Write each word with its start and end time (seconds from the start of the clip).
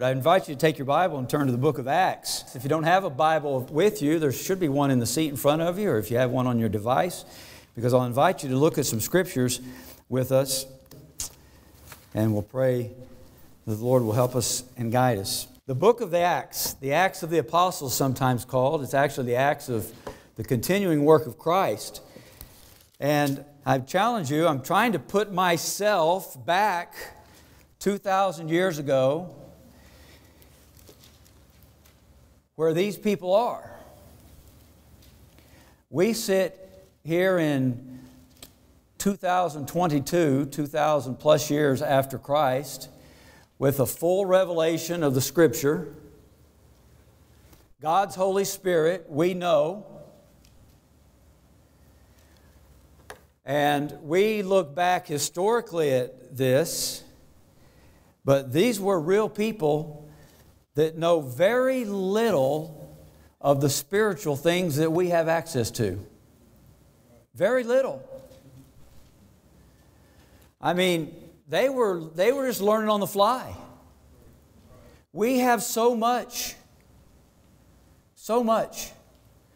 I 0.00 0.12
invite 0.12 0.48
you 0.48 0.54
to 0.54 0.60
take 0.60 0.78
your 0.78 0.84
Bible 0.84 1.18
and 1.18 1.28
turn 1.28 1.46
to 1.46 1.52
the 1.52 1.58
book 1.58 1.78
of 1.78 1.88
Acts. 1.88 2.54
If 2.54 2.62
you 2.62 2.68
don't 2.68 2.84
have 2.84 3.02
a 3.02 3.10
Bible 3.10 3.62
with 3.62 4.00
you, 4.00 4.20
there 4.20 4.30
should 4.30 4.60
be 4.60 4.68
one 4.68 4.92
in 4.92 5.00
the 5.00 5.06
seat 5.06 5.26
in 5.26 5.36
front 5.36 5.60
of 5.60 5.76
you, 5.76 5.90
or 5.90 5.98
if 5.98 6.08
you 6.08 6.18
have 6.18 6.30
one 6.30 6.46
on 6.46 6.60
your 6.60 6.68
device, 6.68 7.24
because 7.74 7.92
I'll 7.92 8.04
invite 8.04 8.44
you 8.44 8.48
to 8.50 8.56
look 8.56 8.78
at 8.78 8.86
some 8.86 9.00
scriptures 9.00 9.60
with 10.08 10.30
us, 10.30 10.66
and 12.14 12.32
we'll 12.32 12.42
pray 12.42 12.92
that 13.66 13.74
the 13.74 13.84
Lord 13.84 14.04
will 14.04 14.12
help 14.12 14.36
us 14.36 14.62
and 14.76 14.92
guide 14.92 15.18
us. 15.18 15.48
The 15.66 15.74
book 15.74 16.00
of 16.00 16.12
the 16.12 16.20
Acts, 16.20 16.74
the 16.74 16.92
Acts 16.92 17.24
of 17.24 17.30
the 17.30 17.38
Apostles, 17.38 17.92
sometimes 17.92 18.44
called, 18.44 18.84
it's 18.84 18.94
actually 18.94 19.26
the 19.26 19.36
Acts 19.36 19.68
of 19.68 19.92
the 20.36 20.44
continuing 20.44 21.04
work 21.04 21.26
of 21.26 21.38
Christ. 21.38 22.02
And 23.00 23.44
I 23.66 23.80
challenge 23.80 24.30
you, 24.30 24.46
I'm 24.46 24.62
trying 24.62 24.92
to 24.92 25.00
put 25.00 25.32
myself 25.32 26.46
back 26.46 26.94
2,000 27.80 28.48
years 28.48 28.78
ago 28.78 29.34
where 32.58 32.74
these 32.74 32.96
people 32.96 33.32
are. 33.32 33.70
We 35.90 36.12
sit 36.12 36.88
here 37.04 37.38
in 37.38 38.00
2022, 38.98 40.46
2,000 40.46 41.16
plus 41.20 41.52
years 41.52 41.82
after 41.82 42.18
Christ, 42.18 42.88
with 43.60 43.78
a 43.78 43.86
full 43.86 44.26
revelation 44.26 45.04
of 45.04 45.14
the 45.14 45.20
Scripture. 45.20 45.94
God's 47.80 48.16
Holy 48.16 48.44
Spirit, 48.44 49.06
we 49.08 49.34
know. 49.34 49.86
And 53.44 53.96
we 54.02 54.42
look 54.42 54.74
back 54.74 55.06
historically 55.06 55.92
at 55.92 56.36
this, 56.36 57.04
but 58.24 58.52
these 58.52 58.80
were 58.80 58.98
real 58.98 59.28
people 59.28 60.07
that 60.78 60.96
know 60.96 61.20
very 61.20 61.84
little 61.84 62.96
of 63.40 63.60
the 63.60 63.68
spiritual 63.68 64.36
things 64.36 64.76
that 64.76 64.92
we 64.92 65.08
have 65.08 65.26
access 65.26 65.72
to. 65.72 65.98
Very 67.34 67.64
little. 67.64 68.00
I 70.60 70.74
mean, 70.74 71.12
they 71.48 71.68
were, 71.68 71.98
they 72.14 72.30
were 72.30 72.46
just 72.46 72.60
learning 72.60 72.90
on 72.90 73.00
the 73.00 73.08
fly. 73.08 73.56
We 75.12 75.38
have 75.38 75.64
so 75.64 75.96
much, 75.96 76.54
so 78.14 78.44
much 78.44 78.92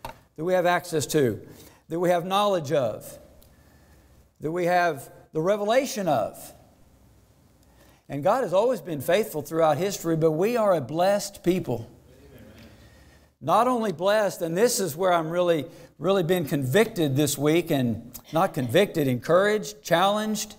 that 0.03 0.45
we 0.45 0.55
have 0.55 0.67
access 0.67 1.07
to, 1.07 1.41
that 1.89 2.01
we 2.01 2.09
have 2.09 2.27
knowledge 2.27 2.73
of, 2.73 3.17
that 4.41 4.51
we 4.51 4.64
have 4.64 5.09
the 5.33 5.41
revelation 5.41 6.09
of. 6.09 6.53
And 8.13 8.23
God 8.23 8.43
has 8.43 8.53
always 8.53 8.83
been 8.83 9.01
faithful 9.01 9.41
throughout 9.41 9.79
history, 9.79 10.17
but 10.17 10.33
we 10.33 10.59
are 10.59 10.75
a 10.75 10.83
blessed 10.83 11.43
people. 11.43 11.91
Not 13.41 13.67
only 13.67 13.91
blessed, 13.91 14.43
and 14.43 14.55
this 14.55 14.81
is 14.81 14.95
where 14.95 15.15
I'm 15.15 15.31
really, 15.31 15.65
really 15.99 16.23
been 16.23 16.45
convicted 16.45 17.17
this 17.17 17.39
week, 17.39 17.71
and 17.71 18.13
not 18.31 18.53
convicted, 18.53 19.09
encouraged, 19.09 19.83
challenged, 19.83 20.57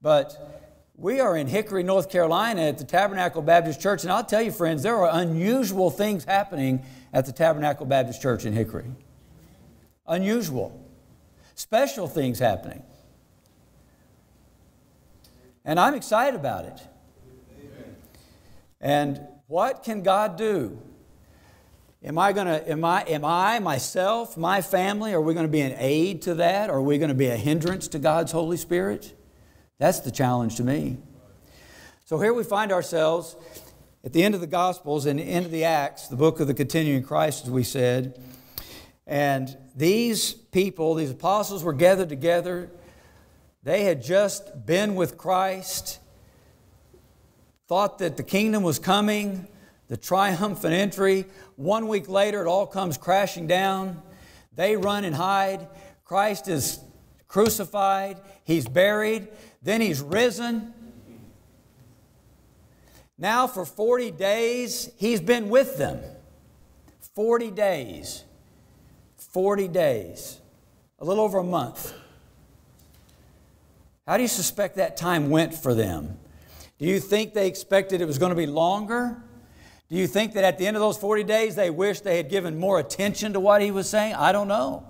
but 0.00 0.64
we 0.96 1.20
are 1.20 1.36
in 1.36 1.46
Hickory, 1.46 1.82
North 1.82 2.08
Carolina 2.08 2.62
at 2.62 2.78
the 2.78 2.84
Tabernacle 2.84 3.42
Baptist 3.42 3.82
Church, 3.82 4.02
and 4.02 4.10
I'll 4.10 4.24
tell 4.24 4.40
you, 4.40 4.50
friends, 4.50 4.82
there 4.82 4.96
are 4.96 5.20
unusual 5.20 5.90
things 5.90 6.24
happening 6.24 6.82
at 7.12 7.26
the 7.26 7.32
Tabernacle 7.32 7.84
Baptist 7.84 8.22
Church 8.22 8.46
in 8.46 8.54
Hickory. 8.54 8.86
Unusual. 10.06 10.82
Special 11.54 12.08
things 12.08 12.38
happening. 12.38 12.82
And 15.68 15.78
I'm 15.78 15.92
excited 15.92 16.34
about 16.34 16.64
it. 16.64 16.80
Amen. 17.60 17.96
And 18.80 19.20
what 19.48 19.82
can 19.82 20.02
God 20.02 20.38
do? 20.38 20.80
Am 22.02 22.16
I 22.16 22.32
going 22.32 22.46
to, 22.46 22.70
am 22.70 22.86
I, 22.86 23.02
am 23.02 23.22
I, 23.22 23.58
myself, 23.58 24.38
my 24.38 24.62
family, 24.62 25.12
are 25.12 25.20
we 25.20 25.34
going 25.34 25.44
to 25.44 25.52
be 25.52 25.60
an 25.60 25.74
aid 25.76 26.22
to 26.22 26.36
that? 26.36 26.70
Are 26.70 26.80
we 26.80 26.96
going 26.96 27.10
to 27.10 27.14
be 27.14 27.26
a 27.26 27.36
hindrance 27.36 27.86
to 27.88 27.98
God's 27.98 28.32
Holy 28.32 28.56
Spirit? 28.56 29.12
That's 29.76 30.00
the 30.00 30.10
challenge 30.10 30.56
to 30.56 30.64
me. 30.64 30.96
So 32.06 32.18
here 32.18 32.32
we 32.32 32.44
find 32.44 32.72
ourselves 32.72 33.36
at 34.02 34.14
the 34.14 34.22
end 34.22 34.34
of 34.34 34.40
the 34.40 34.46
Gospels 34.46 35.04
and 35.04 35.18
the 35.18 35.24
end 35.24 35.44
of 35.44 35.52
the 35.52 35.64
Acts, 35.64 36.08
the 36.08 36.16
book 36.16 36.40
of 36.40 36.46
the 36.46 36.54
continuing 36.54 37.02
Christ, 37.02 37.44
as 37.44 37.50
we 37.50 37.62
said. 37.62 38.18
And 39.06 39.54
these 39.76 40.32
people, 40.32 40.94
these 40.94 41.10
apostles, 41.10 41.62
were 41.62 41.74
gathered 41.74 42.08
together 42.08 42.70
they 43.68 43.84
had 43.84 44.02
just 44.02 44.64
been 44.64 44.94
with 44.94 45.18
Christ, 45.18 45.98
thought 47.66 47.98
that 47.98 48.16
the 48.16 48.22
kingdom 48.22 48.62
was 48.62 48.78
coming, 48.78 49.46
the 49.88 49.96
triumphant 49.98 50.72
entry. 50.72 51.26
One 51.56 51.86
week 51.86 52.08
later, 52.08 52.40
it 52.40 52.48
all 52.48 52.66
comes 52.66 52.96
crashing 52.96 53.46
down. 53.46 54.00
They 54.54 54.74
run 54.78 55.04
and 55.04 55.14
hide. 55.14 55.68
Christ 56.06 56.48
is 56.48 56.80
crucified, 57.26 58.16
he's 58.42 58.66
buried, 58.66 59.28
then 59.60 59.82
he's 59.82 60.00
risen. 60.00 60.72
Now, 63.18 63.46
for 63.46 63.66
40 63.66 64.12
days, 64.12 64.90
he's 64.96 65.20
been 65.20 65.50
with 65.50 65.76
them. 65.76 66.00
40 67.14 67.50
days. 67.50 68.24
40 69.18 69.68
days. 69.68 70.40
A 71.00 71.04
little 71.04 71.22
over 71.22 71.36
a 71.36 71.44
month. 71.44 71.92
How 74.08 74.16
do 74.16 74.22
you 74.22 74.28
suspect 74.28 74.76
that 74.76 74.96
time 74.96 75.28
went 75.28 75.54
for 75.54 75.74
them? 75.74 76.18
Do 76.78 76.86
you 76.86 76.98
think 76.98 77.34
they 77.34 77.46
expected 77.46 78.00
it 78.00 78.06
was 78.06 78.16
going 78.16 78.30
to 78.30 78.36
be 78.36 78.46
longer? 78.46 79.22
Do 79.90 79.96
you 79.96 80.06
think 80.06 80.32
that 80.32 80.44
at 80.44 80.56
the 80.56 80.66
end 80.66 80.78
of 80.78 80.80
those 80.80 80.96
40 80.96 81.24
days 81.24 81.56
they 81.56 81.68
wished 81.68 82.04
they 82.04 82.16
had 82.16 82.30
given 82.30 82.58
more 82.58 82.78
attention 82.78 83.34
to 83.34 83.40
what 83.40 83.60
he 83.60 83.70
was 83.70 83.86
saying? 83.86 84.14
I 84.14 84.32
don't 84.32 84.48
know. 84.48 84.86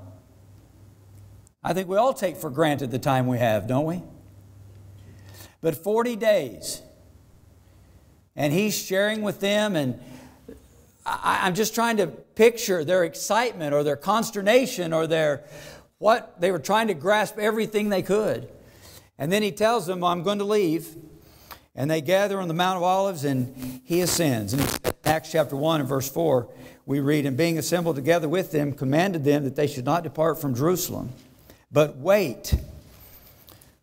I 1.64 1.72
think 1.72 1.88
we 1.88 1.96
all 1.96 2.14
take 2.14 2.36
for 2.36 2.48
granted 2.48 2.92
the 2.92 3.00
time 3.00 3.26
we 3.26 3.38
have, 3.38 3.66
don't 3.66 3.86
we? 3.86 4.04
But 5.60 5.74
40 5.74 6.14
days, 6.14 6.80
and 8.36 8.52
he's 8.52 8.78
sharing 8.80 9.22
with 9.22 9.40
them, 9.40 9.74
and 9.74 9.98
I, 11.04 11.48
am 11.48 11.56
just 11.56 11.74
trying 11.74 11.96
to 11.96 12.06
picture 12.06 12.84
their 12.84 13.02
excitement 13.02 13.74
or 13.74 13.82
their 13.82 13.96
consternation 13.96 14.92
or 14.92 15.08
their 15.08 15.42
what 15.98 16.40
they 16.40 16.52
were 16.52 16.60
trying 16.60 16.86
to 16.86 16.94
grasp 16.94 17.36
everything 17.36 17.88
they 17.88 18.02
could. 18.02 18.48
And 19.18 19.32
then 19.32 19.42
he 19.42 19.50
tells 19.50 19.86
them, 19.86 20.04
I'm 20.04 20.22
going 20.22 20.38
to 20.38 20.44
leave. 20.44 20.96
And 21.74 21.90
they 21.90 22.00
gather 22.00 22.40
on 22.40 22.48
the 22.48 22.54
Mount 22.54 22.76
of 22.76 22.82
Olives 22.82 23.24
and 23.24 23.80
he 23.84 24.00
ascends. 24.00 24.52
And 24.52 24.62
in 24.62 24.92
Acts 25.04 25.32
chapter 25.32 25.56
1 25.56 25.80
and 25.80 25.88
verse 25.88 26.08
4, 26.10 26.48
we 26.86 27.00
read, 27.00 27.26
And 27.26 27.36
being 27.36 27.58
assembled 27.58 27.96
together 27.96 28.28
with 28.28 28.50
them, 28.50 28.72
commanded 28.72 29.24
them 29.24 29.44
that 29.44 29.56
they 29.56 29.66
should 29.66 29.84
not 29.84 30.02
depart 30.02 30.40
from 30.40 30.54
Jerusalem, 30.54 31.10
but 31.70 31.96
wait 31.96 32.54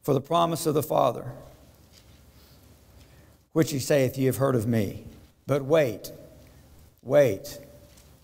for 0.02 0.14
the 0.14 0.22
promise 0.22 0.66
of 0.66 0.74
the 0.74 0.84
Father, 0.84 1.32
which 3.54 3.72
he 3.72 3.80
saith, 3.80 4.18
Ye 4.18 4.26
have 4.26 4.38
heard 4.38 4.56
of 4.56 4.68
me. 4.68 5.06
But 5.48 5.64
wait, 5.64 6.12
wait, 7.02 7.60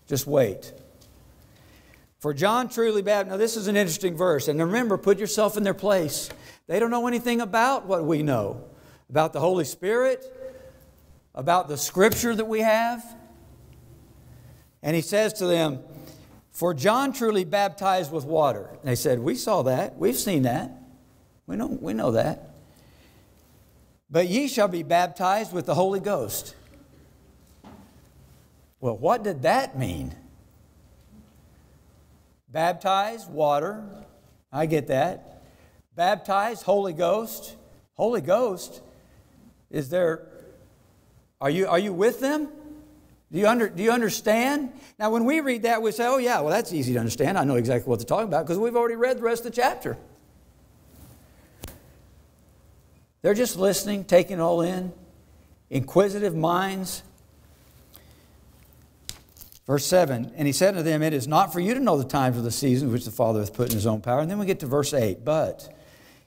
just 0.06 0.26
wait. 0.26 0.72
For 2.18 2.32
John 2.32 2.68
truly 2.68 3.02
baptized. 3.02 3.30
Now, 3.30 3.36
this 3.36 3.56
is 3.56 3.66
an 3.66 3.76
interesting 3.76 4.16
verse. 4.16 4.46
And 4.46 4.60
remember, 4.60 4.96
put 4.96 5.18
yourself 5.18 5.56
in 5.56 5.64
their 5.64 5.74
place. 5.74 6.30
They 6.66 6.78
don't 6.78 6.90
know 6.90 7.06
anything 7.06 7.40
about 7.40 7.86
what 7.86 8.04
we 8.04 8.22
know 8.22 8.64
about 9.12 9.34
the 9.34 9.40
Holy 9.40 9.64
Spirit, 9.64 10.24
about 11.34 11.68
the 11.68 11.76
Scripture 11.76 12.34
that 12.34 12.46
we 12.46 12.60
have. 12.60 13.04
And 14.82 14.96
he 14.96 15.02
says 15.02 15.34
to 15.34 15.46
them, 15.46 15.80
For 16.50 16.72
John 16.72 17.12
truly 17.12 17.44
baptized 17.44 18.10
with 18.10 18.24
water. 18.24 18.70
And 18.70 18.84
they 18.84 18.94
said, 18.94 19.18
We 19.18 19.34
saw 19.34 19.62
that. 19.64 19.98
We've 19.98 20.16
seen 20.16 20.44
that. 20.44 20.72
We 21.46 21.56
know, 21.56 21.66
we 21.66 21.92
know 21.92 22.12
that. 22.12 22.54
But 24.10 24.28
ye 24.28 24.48
shall 24.48 24.68
be 24.68 24.82
baptized 24.82 25.52
with 25.52 25.66
the 25.66 25.74
Holy 25.74 26.00
Ghost. 26.00 26.54
Well, 28.80 28.96
what 28.96 29.22
did 29.22 29.42
that 29.42 29.78
mean? 29.78 30.14
Baptized, 32.48 33.30
water. 33.30 33.84
I 34.50 34.64
get 34.64 34.86
that 34.86 35.31
baptized, 35.96 36.62
Holy 36.62 36.92
Ghost. 36.92 37.56
Holy 37.94 38.20
Ghost, 38.20 38.82
is 39.70 39.88
there, 39.88 40.26
are 41.40 41.50
you, 41.50 41.66
are 41.66 41.78
you 41.78 41.92
with 41.92 42.20
them? 42.20 42.48
Do 43.30 43.38
you, 43.38 43.46
under, 43.46 43.68
do 43.68 43.82
you 43.82 43.90
understand? 43.90 44.72
Now, 44.98 45.10
when 45.10 45.24
we 45.24 45.40
read 45.40 45.62
that, 45.62 45.80
we 45.80 45.90
say, 45.92 46.06
oh, 46.06 46.18
yeah, 46.18 46.40
well, 46.40 46.50
that's 46.50 46.72
easy 46.72 46.92
to 46.94 46.98
understand. 46.98 47.38
I 47.38 47.44
know 47.44 47.56
exactly 47.56 47.88
what 47.88 47.98
they're 47.98 48.06
talking 48.06 48.28
about 48.28 48.44
because 48.44 48.58
we've 48.58 48.76
already 48.76 48.96
read 48.96 49.18
the 49.18 49.22
rest 49.22 49.46
of 49.46 49.54
the 49.54 49.56
chapter. 49.56 49.96
They're 53.22 53.34
just 53.34 53.56
listening, 53.56 54.04
taking 54.04 54.38
it 54.38 54.40
all 54.40 54.60
in, 54.60 54.92
inquisitive 55.70 56.34
minds. 56.34 57.02
Verse 59.66 59.86
7 59.86 60.32
And 60.36 60.46
he 60.46 60.52
said 60.52 60.74
to 60.74 60.82
them, 60.82 61.02
It 61.02 61.14
is 61.14 61.28
not 61.28 61.52
for 61.52 61.60
you 61.60 61.72
to 61.72 61.80
know 61.80 61.96
the 61.96 62.04
times 62.04 62.36
or 62.36 62.42
the 62.42 62.50
seasons 62.50 62.92
which 62.92 63.04
the 63.04 63.10
Father 63.10 63.40
hath 63.40 63.54
put 63.54 63.68
in 63.68 63.74
his 63.74 63.86
own 63.86 64.00
power. 64.00 64.20
And 64.20 64.30
then 64.30 64.38
we 64.38 64.44
get 64.44 64.60
to 64.60 64.66
verse 64.66 64.92
8 64.92 65.24
But 65.24 65.72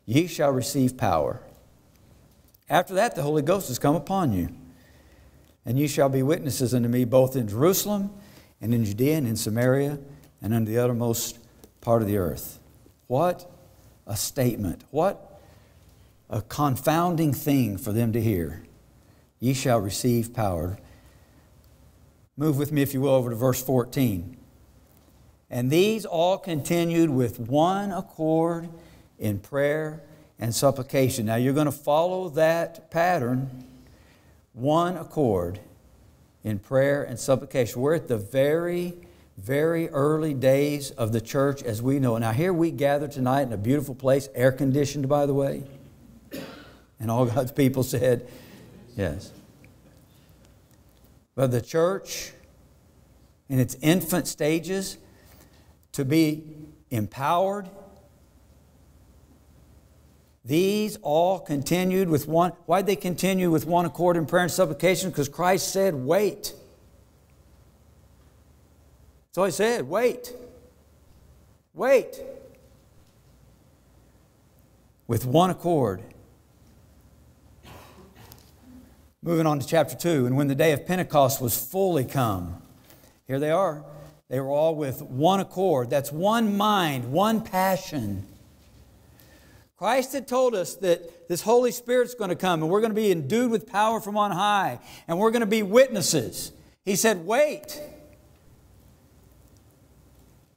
ye 0.06 0.28
shall 0.28 0.52
receive 0.52 0.98
power. 0.98 1.42
After 2.70 2.94
that, 2.96 3.16
the 3.16 3.22
Holy 3.22 3.42
Ghost 3.42 3.68
has 3.68 3.80
come 3.80 3.96
upon 3.96 4.34
you. 4.34 4.50
And 5.66 5.80
ye 5.80 5.88
shall 5.88 6.10
be 6.10 6.24
witnesses 6.24 6.74
unto 6.74 6.88
me 6.88 7.06
both 7.06 7.36
in 7.36 7.48
Jerusalem 7.48 8.12
and 8.62 8.74
in 8.74 8.86
Judea 8.86 9.18
and 9.18 9.28
in 9.28 9.36
Samaria 9.36 10.00
and 10.42 10.54
unto 10.54 10.72
the 10.72 10.80
uttermost 10.80 11.40
part 11.82 12.02
of 12.02 12.08
the 12.08 12.18
earth. 12.18 12.60
What 13.08 13.50
a 14.08 14.16
statement. 14.16 14.84
What 14.92 15.42
a 16.30 16.42
confounding 16.42 17.34
thing 17.34 17.78
for 17.78 17.92
them 17.92 18.14
to 18.14 18.22
hear. 18.22 18.64
Ye 19.40 19.54
shall 19.54 19.80
receive 19.80 20.34
power. 20.34 20.78
Move 22.38 22.58
with 22.58 22.72
me, 22.72 22.82
if 22.82 22.94
you 22.94 23.02
will, 23.02 23.12
over 23.12 23.30
to 23.30 23.36
verse 23.36 23.64
14. 23.64 24.38
And 25.50 25.72
these 25.72 26.06
all 26.06 26.38
continued 26.38 27.10
with 27.10 27.40
one 27.40 27.92
accord 27.92 28.70
in 29.20 29.40
prayer 29.40 30.04
and 30.40 30.54
supplication. 30.54 31.26
Now 31.26 31.36
you're 31.36 31.54
going 31.54 31.66
to 31.66 31.72
follow 31.72 32.30
that 32.30 32.92
pattern, 32.92 33.66
one 34.54 34.98
accord 34.98 35.60
in 36.44 36.60
prayer 36.60 37.04
and 37.04 37.20
supplication. 37.20 37.82
We're 37.82 37.96
at 37.96 38.08
the 38.08 38.18
very, 38.18 38.94
very 39.38 39.90
early 39.90 40.34
days 40.34 40.92
of 40.92 41.12
the 41.12 41.22
church 41.22 41.64
as 41.64 41.82
we 41.82 42.00
know. 42.00 42.18
Now 42.18 42.32
here 42.32 42.54
we 42.54 42.72
gather 42.72 43.08
tonight 43.08 43.44
in 43.44 43.54
a 43.54 43.58
beautiful 43.58 43.96
place, 43.96 44.30
air 44.36 44.52
conditioned, 44.52 45.10
by 45.10 45.26
the 45.26 45.34
way. 45.34 45.64
And 47.00 47.10
all 47.10 47.26
God's 47.26 47.52
people 47.52 47.84
said, 47.84 48.28
Yes. 48.96 49.32
But 51.36 51.52
the 51.52 51.62
church, 51.62 52.32
in 53.50 53.60
its 53.60 53.76
infant 53.82 54.26
stages, 54.26 54.98
to 55.92 56.06
be 56.06 56.44
empowered, 56.92 57.70
these 60.46 60.98
all 61.02 61.40
continued 61.40 62.08
with 62.08 62.28
one. 62.28 62.52
Why'd 62.68 62.86
they 62.86 62.96
continue 62.96 63.50
with 63.50 63.66
one 63.66 63.86
accord 63.86 64.16
in 64.16 64.28
prayer 64.28 64.44
and 64.44 64.52
supplication? 64.52 65.10
Because 65.10 65.28
Christ 65.28 65.74
said, 65.74 65.96
Wait. 65.96 66.54
So 69.32 69.44
he 69.44 69.52
said, 69.52 69.90
Wait. 69.90 70.34
Wait. 71.74 72.22
With 75.08 75.26
one 75.26 75.50
accord. 75.50 76.04
Moving 79.24 79.48
on 79.48 79.60
to 79.60 79.66
chapter 79.66 79.96
2. 79.96 80.28
And 80.28 80.38
when 80.38 80.48
the 80.48 80.56
day 80.56 80.72
of 80.74 80.86
Pentecost 80.86 81.42
was 81.42 81.58
fully 81.58 82.06
come, 82.06 82.62
here 83.26 83.40
they 83.40 83.50
are. 83.50 83.84
They 84.30 84.40
were 84.40 84.52
all 84.52 84.76
with 84.76 85.02
one 85.02 85.40
accord. 85.40 85.90
That's 85.90 86.12
one 86.12 86.56
mind, 86.56 87.12
one 87.12 87.42
passion. 87.42 88.28
Christ 89.78 90.14
had 90.14 90.28
told 90.28 90.56
us 90.56 90.76
that 90.76 91.28
this 91.28 91.42
Holy 91.42 91.72
Spirit's 91.72 92.16
going 92.16 92.30
to 92.30 92.36
come 92.36 92.64
and 92.64 92.72
we're 92.72 92.80
going 92.80 92.92
to 92.92 92.96
be 92.96 93.12
endued 93.12 93.52
with 93.52 93.68
power 93.68 94.00
from 94.00 94.18
on 94.18 94.32
high 94.32 94.80
and 95.08 95.20
we're 95.20 95.32
going 95.32 95.42
to 95.42 95.46
be 95.46 95.64
witnesses. 95.64 96.52
He 96.84 96.96
said, 96.96 97.26
Wait. 97.26 97.82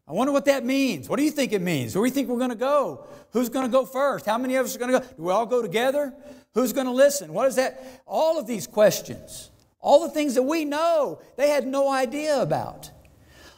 I 0.07 0.13
wonder 0.13 0.33
what 0.33 0.47
that 0.47 0.65
means. 0.65 1.07
What 1.07 1.19
do 1.19 1.25
you 1.25 1.31
think 1.31 1.53
it 1.53 1.61
means? 1.61 1.95
Where 1.95 2.03
do 2.03 2.09
you 2.09 2.15
think 2.15 2.29
we're 2.29 2.39
going 2.39 2.49
to 2.49 2.57
go? 2.57 3.07
Who's 3.33 3.51
going 3.51 3.67
to 3.67 3.71
go 3.71 3.85
first? 3.85 4.25
How 4.25 4.39
many 4.39 4.57
of 4.57 4.65
us 4.65 4.75
are 4.75 4.79
going 4.79 4.93
to 4.93 5.01
go? 5.01 5.05
Do 5.05 5.23
we 5.23 5.33
all 5.33 5.45
go 5.45 5.61
together? 5.61 6.15
Who's 6.55 6.73
going 6.73 6.87
to 6.87 6.93
listen? 6.93 7.35
What 7.35 7.47
is 7.47 7.57
that? 7.57 8.03
All 8.07 8.39
of 8.39 8.47
these 8.47 8.67
questions, 8.67 9.51
all 9.81 10.01
the 10.01 10.09
things 10.09 10.35
that 10.37 10.45
we 10.45 10.65
know, 10.65 11.21
they 11.37 11.51
had 11.51 11.67
no 11.67 11.91
idea 11.91 12.41
about. 12.41 12.91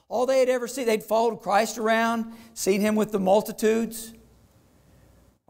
All 0.09 0.27
they 0.27 0.41
had 0.41 0.49
ever 0.49 0.67
seen, 0.67 0.87
they'd 0.87 1.05
followed 1.05 1.37
Christ 1.37 1.79
around, 1.79 2.33
seen 2.53 2.81
him 2.81 2.97
with 2.97 3.13
the 3.13 3.21
multitudes. 3.21 4.13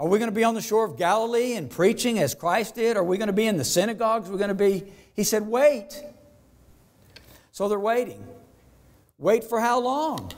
Are 0.01 0.09
we 0.09 0.19
going 0.19 0.31
to 0.31 0.35
be 0.35 0.45
on 0.45 0.55
the 0.55 0.63
shore 0.63 0.87
of 0.87 0.97
Galilee 0.97 1.57
and 1.57 1.69
preaching 1.71 2.19
as 2.21 2.35
Christ 2.35 2.77
did? 2.77 2.97
Are 2.97 3.05
we 3.05 3.19
going 3.19 3.27
to 3.27 3.35
be 3.35 3.47
in 3.47 3.59
the 3.59 3.65
synagogues? 3.65 4.31
We're 4.31 4.39
going 4.39 4.49
to 4.49 4.55
be. 4.55 4.85
He 5.15 5.25
said, 5.25 5.47
wait. 5.47 6.03
So 7.53 7.69
they're 7.69 7.79
waiting. 7.79 8.27
Wait 9.19 9.45
for 9.45 9.61
how 9.61 9.79
long? 9.79 10.33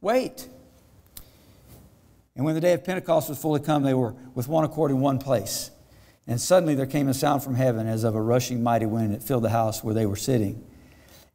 Wait. 0.00 0.46
And 2.36 2.44
when 2.44 2.54
the 2.54 2.60
day 2.60 2.74
of 2.74 2.84
Pentecost 2.84 3.28
was 3.28 3.38
fully 3.38 3.58
come, 3.58 3.82
they 3.82 3.92
were 3.92 4.14
with 4.36 4.46
one 4.46 4.62
accord 4.62 4.92
in 4.92 5.00
one 5.00 5.18
place. 5.18 5.72
And 6.28 6.40
suddenly 6.40 6.76
there 6.76 6.86
came 6.86 7.08
a 7.08 7.14
sound 7.14 7.42
from 7.42 7.56
heaven 7.56 7.88
as 7.88 8.04
of 8.04 8.14
a 8.14 8.22
rushing 8.22 8.62
mighty 8.62 8.86
wind. 8.86 9.12
It 9.14 9.24
filled 9.24 9.42
the 9.42 9.50
house 9.50 9.82
where 9.82 9.94
they 9.94 10.06
were 10.06 10.14
sitting. 10.14 10.64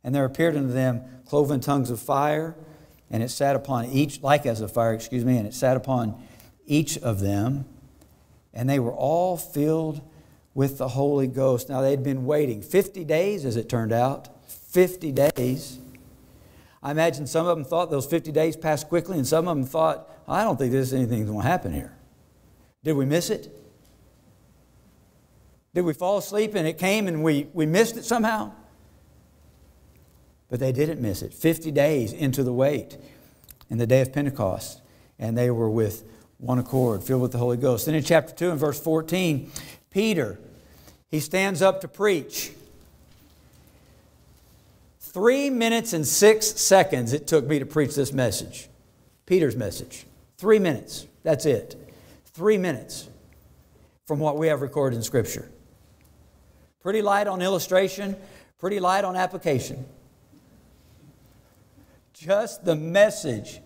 And 0.05 0.15
there 0.15 0.23
appeared 0.23 0.55
unto 0.55 0.71
them 0.71 1.01
cloven 1.25 1.59
tongues 1.59 1.89
of 1.89 1.99
fire, 1.99 2.55
and 3.09 3.23
it 3.23 3.29
sat 3.29 3.55
upon 3.55 3.85
each, 3.85 4.21
like 4.21 4.45
as 4.45 4.61
a 4.61 4.67
fire, 4.67 4.93
excuse 4.93 5.23
me, 5.23 5.37
and 5.37 5.47
it 5.47 5.53
sat 5.53 5.77
upon 5.77 6.21
each 6.65 6.97
of 6.97 7.19
them. 7.19 7.65
And 8.53 8.69
they 8.69 8.79
were 8.79 8.93
all 8.93 9.37
filled 9.37 10.01
with 10.53 10.77
the 10.77 10.89
Holy 10.89 11.27
Ghost. 11.27 11.69
Now 11.69 11.81
they'd 11.81 12.03
been 12.03 12.25
waiting 12.25 12.61
50 12.61 13.05
days, 13.05 13.45
as 13.45 13.55
it 13.55 13.69
turned 13.69 13.93
out. 13.93 14.29
50 14.49 15.11
days. 15.11 15.79
I 16.81 16.91
imagine 16.91 17.27
some 17.27 17.47
of 17.47 17.57
them 17.57 17.65
thought 17.65 17.89
those 17.89 18.05
50 18.05 18.31
days 18.31 18.55
passed 18.55 18.87
quickly, 18.87 19.17
and 19.17 19.27
some 19.27 19.47
of 19.47 19.55
them 19.55 19.65
thought, 19.65 20.09
I 20.27 20.43
don't 20.43 20.57
think 20.57 20.71
there's 20.71 20.93
anything 20.93 21.25
going 21.25 21.41
to 21.41 21.47
happen 21.47 21.73
here. 21.73 21.93
Did 22.83 22.93
we 22.93 23.05
miss 23.05 23.29
it? 23.29 23.53
Did 25.73 25.81
we 25.81 25.93
fall 25.93 26.17
asleep 26.17 26.55
and 26.55 26.67
it 26.67 26.77
came 26.77 27.07
and 27.07 27.23
we, 27.23 27.47
we 27.53 27.65
missed 27.65 27.97
it 27.97 28.03
somehow? 28.03 28.51
But 30.49 30.59
they 30.59 30.71
didn't 30.71 31.01
miss 31.01 31.21
it. 31.21 31.33
50 31.33 31.71
days 31.71 32.13
into 32.13 32.43
the 32.43 32.53
wait 32.53 32.97
in 33.69 33.77
the 33.77 33.87
day 33.87 34.01
of 34.01 34.13
Pentecost, 34.13 34.81
and 35.19 35.37
they 35.37 35.51
were 35.51 35.69
with 35.69 36.03
one 36.37 36.59
accord, 36.59 37.03
filled 37.03 37.21
with 37.21 37.31
the 37.31 37.37
Holy 37.37 37.57
Ghost. 37.57 37.85
Then 37.85 37.95
in 37.95 38.03
chapter 38.03 38.33
2 38.33 38.51
and 38.51 38.59
verse 38.59 38.79
14, 38.79 39.51
Peter, 39.89 40.39
he 41.09 41.19
stands 41.19 41.61
up 41.61 41.81
to 41.81 41.87
preach. 41.87 42.51
Three 44.99 45.49
minutes 45.49 45.93
and 45.93 46.05
six 46.05 46.47
seconds 46.47 47.13
it 47.13 47.27
took 47.27 47.45
me 47.45 47.59
to 47.59 47.65
preach 47.65 47.95
this 47.95 48.13
message, 48.13 48.69
Peter's 49.25 49.55
message. 49.55 50.05
Three 50.37 50.59
minutes. 50.59 51.07
That's 51.23 51.45
it. 51.45 51.75
Three 52.25 52.57
minutes 52.57 53.09
from 54.05 54.19
what 54.19 54.37
we 54.37 54.47
have 54.47 54.61
recorded 54.61 54.97
in 54.97 55.03
Scripture. 55.03 55.49
Pretty 56.81 57.01
light 57.01 57.27
on 57.27 57.41
illustration, 57.41 58.15
pretty 58.59 58.79
light 58.79 59.03
on 59.03 59.15
application. 59.15 59.83
Just 62.17 62.65
the 62.65 62.75
message 62.75 63.61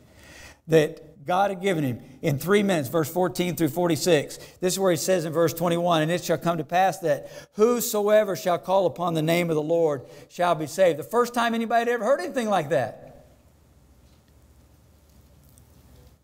that 0.67 1.25
God 1.25 1.51
had 1.51 1.61
given 1.61 1.83
him 1.83 2.01
in 2.21 2.37
three 2.37 2.63
minutes, 2.63 2.89
verse 2.89 3.09
14 3.09 3.55
through 3.55 3.69
46. 3.69 4.37
This 4.59 4.73
is 4.73 4.79
where 4.79 4.91
he 4.91 4.97
says 4.97 5.23
in 5.23 5.31
verse 5.31 5.53
21 5.53 6.01
And 6.01 6.11
it 6.11 6.23
shall 6.23 6.37
come 6.37 6.57
to 6.57 6.63
pass 6.63 6.99
that 6.99 7.31
whosoever 7.53 8.35
shall 8.35 8.57
call 8.57 8.85
upon 8.85 9.13
the 9.13 9.21
name 9.21 9.49
of 9.49 9.55
the 9.55 9.61
Lord 9.61 10.01
shall 10.29 10.55
be 10.55 10.67
saved. 10.67 10.99
The 10.99 11.03
first 11.03 11.33
time 11.33 11.53
anybody 11.53 11.79
had 11.79 11.89
ever 11.89 12.03
heard 12.03 12.19
anything 12.19 12.49
like 12.49 12.69
that. 12.69 13.25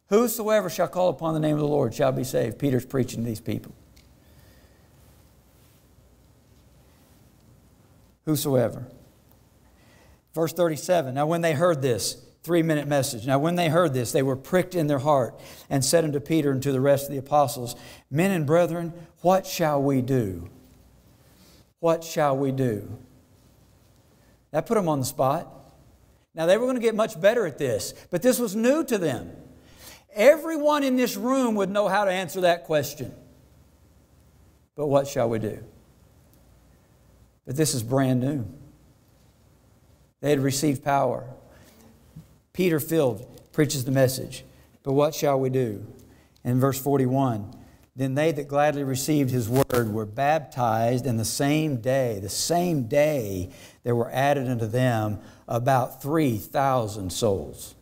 Whosoever 0.09 0.69
shall 0.69 0.87
call 0.87 1.09
upon 1.09 1.33
the 1.33 1.39
name 1.39 1.55
of 1.55 1.61
the 1.61 1.67
Lord 1.67 1.93
shall 1.93 2.11
be 2.11 2.23
saved. 2.23 2.59
Peter's 2.59 2.85
preaching 2.85 3.23
to 3.23 3.25
these 3.25 3.41
people. 3.41 3.73
Whosoever. 8.25 8.87
Verse 10.37 10.53
37 10.53 11.15
Now, 11.15 11.25
when 11.25 11.41
they 11.41 11.53
heard 11.53 11.81
this, 11.81 12.23
three 12.43 12.61
minute 12.61 12.87
message. 12.87 13.25
Now, 13.25 13.39
when 13.39 13.55
they 13.55 13.69
heard 13.69 13.95
this, 13.95 14.11
they 14.11 14.21
were 14.21 14.35
pricked 14.35 14.75
in 14.75 14.85
their 14.85 14.99
heart 14.99 15.33
and 15.67 15.83
said 15.83 16.03
unto 16.03 16.19
Peter 16.19 16.51
and 16.51 16.61
to 16.61 16.71
the 16.71 16.79
rest 16.79 17.05
of 17.05 17.11
the 17.11 17.17
apostles, 17.17 17.75
Men 18.11 18.29
and 18.29 18.45
brethren, 18.45 18.93
what 19.21 19.47
shall 19.47 19.81
we 19.81 20.03
do? 20.03 20.47
What 21.79 22.03
shall 22.03 22.37
we 22.37 22.51
do? 22.51 22.99
That 24.51 24.67
put 24.67 24.75
them 24.75 24.87
on 24.87 24.99
the 24.99 25.05
spot. 25.07 25.51
Now, 26.35 26.45
they 26.45 26.55
were 26.55 26.67
going 26.67 26.77
to 26.77 26.83
get 26.83 26.93
much 26.93 27.19
better 27.19 27.47
at 27.47 27.57
this, 27.57 27.95
but 28.11 28.21
this 28.21 28.37
was 28.37 28.55
new 28.55 28.83
to 28.83 28.99
them. 28.99 29.31
Everyone 30.13 30.83
in 30.83 30.97
this 30.97 31.17
room 31.17 31.55
would 31.55 31.71
know 31.71 31.87
how 31.87 32.05
to 32.05 32.11
answer 32.11 32.41
that 32.41 32.65
question. 32.65 33.11
But 34.75 34.85
what 34.85 35.07
shall 35.07 35.29
we 35.29 35.39
do? 35.39 35.63
But 37.47 37.55
this 37.55 37.73
is 37.73 37.81
brand 37.81 38.21
new. 38.21 38.45
They 40.21 40.31
had 40.31 40.39
received 40.39 40.83
power. 40.83 41.27
Peter 42.53 42.79
filled 42.79 43.25
preaches 43.51 43.85
the 43.85 43.91
message. 43.91 44.43
But 44.83 44.93
what 44.93 45.13
shall 45.13 45.39
we 45.39 45.49
do? 45.49 45.85
In 46.43 46.59
verse 46.59 46.79
41, 46.79 47.53
Then 47.95 48.15
they 48.15 48.31
that 48.31 48.47
gladly 48.47 48.83
received 48.83 49.31
his 49.31 49.49
word 49.49 49.91
were 49.91 50.05
baptized, 50.05 51.05
and 51.05 51.19
the 51.19 51.25
same 51.25 51.77
day, 51.81 52.19
the 52.21 52.29
same 52.29 52.83
day, 52.83 53.51
there 53.83 53.95
were 53.95 54.11
added 54.11 54.47
unto 54.47 54.67
them 54.67 55.19
about 55.47 56.01
3,000 56.01 57.11
souls. 57.11 57.75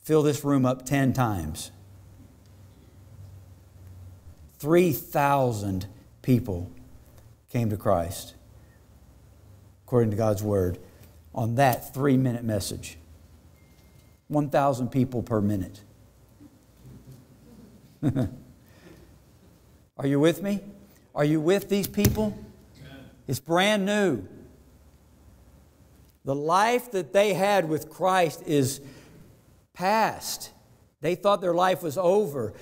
Fill 0.00 0.22
this 0.22 0.44
room 0.44 0.66
up 0.66 0.84
10 0.84 1.12
times. 1.12 1.70
3,000 4.58 5.86
people 6.22 6.70
came 7.48 7.70
to 7.70 7.76
Christ, 7.76 8.34
according 9.86 10.10
to 10.10 10.16
God's 10.16 10.42
word, 10.42 10.78
on 11.38 11.54
that 11.54 11.94
three 11.94 12.16
minute 12.16 12.42
message. 12.42 12.98
1,000 14.26 14.88
people 14.88 15.22
per 15.22 15.40
minute. 15.40 15.80
Are 19.96 20.06
you 20.06 20.18
with 20.18 20.42
me? 20.42 20.60
Are 21.14 21.24
you 21.24 21.40
with 21.40 21.68
these 21.68 21.86
people? 21.86 22.36
It's 23.28 23.38
brand 23.38 23.86
new. 23.86 24.26
The 26.24 26.34
life 26.34 26.90
that 26.90 27.12
they 27.12 27.34
had 27.34 27.68
with 27.68 27.88
Christ 27.88 28.42
is 28.44 28.80
past. 29.74 30.50
They 31.02 31.14
thought 31.14 31.40
their 31.40 31.54
life 31.54 31.84
was 31.84 31.96
over. 31.96 32.52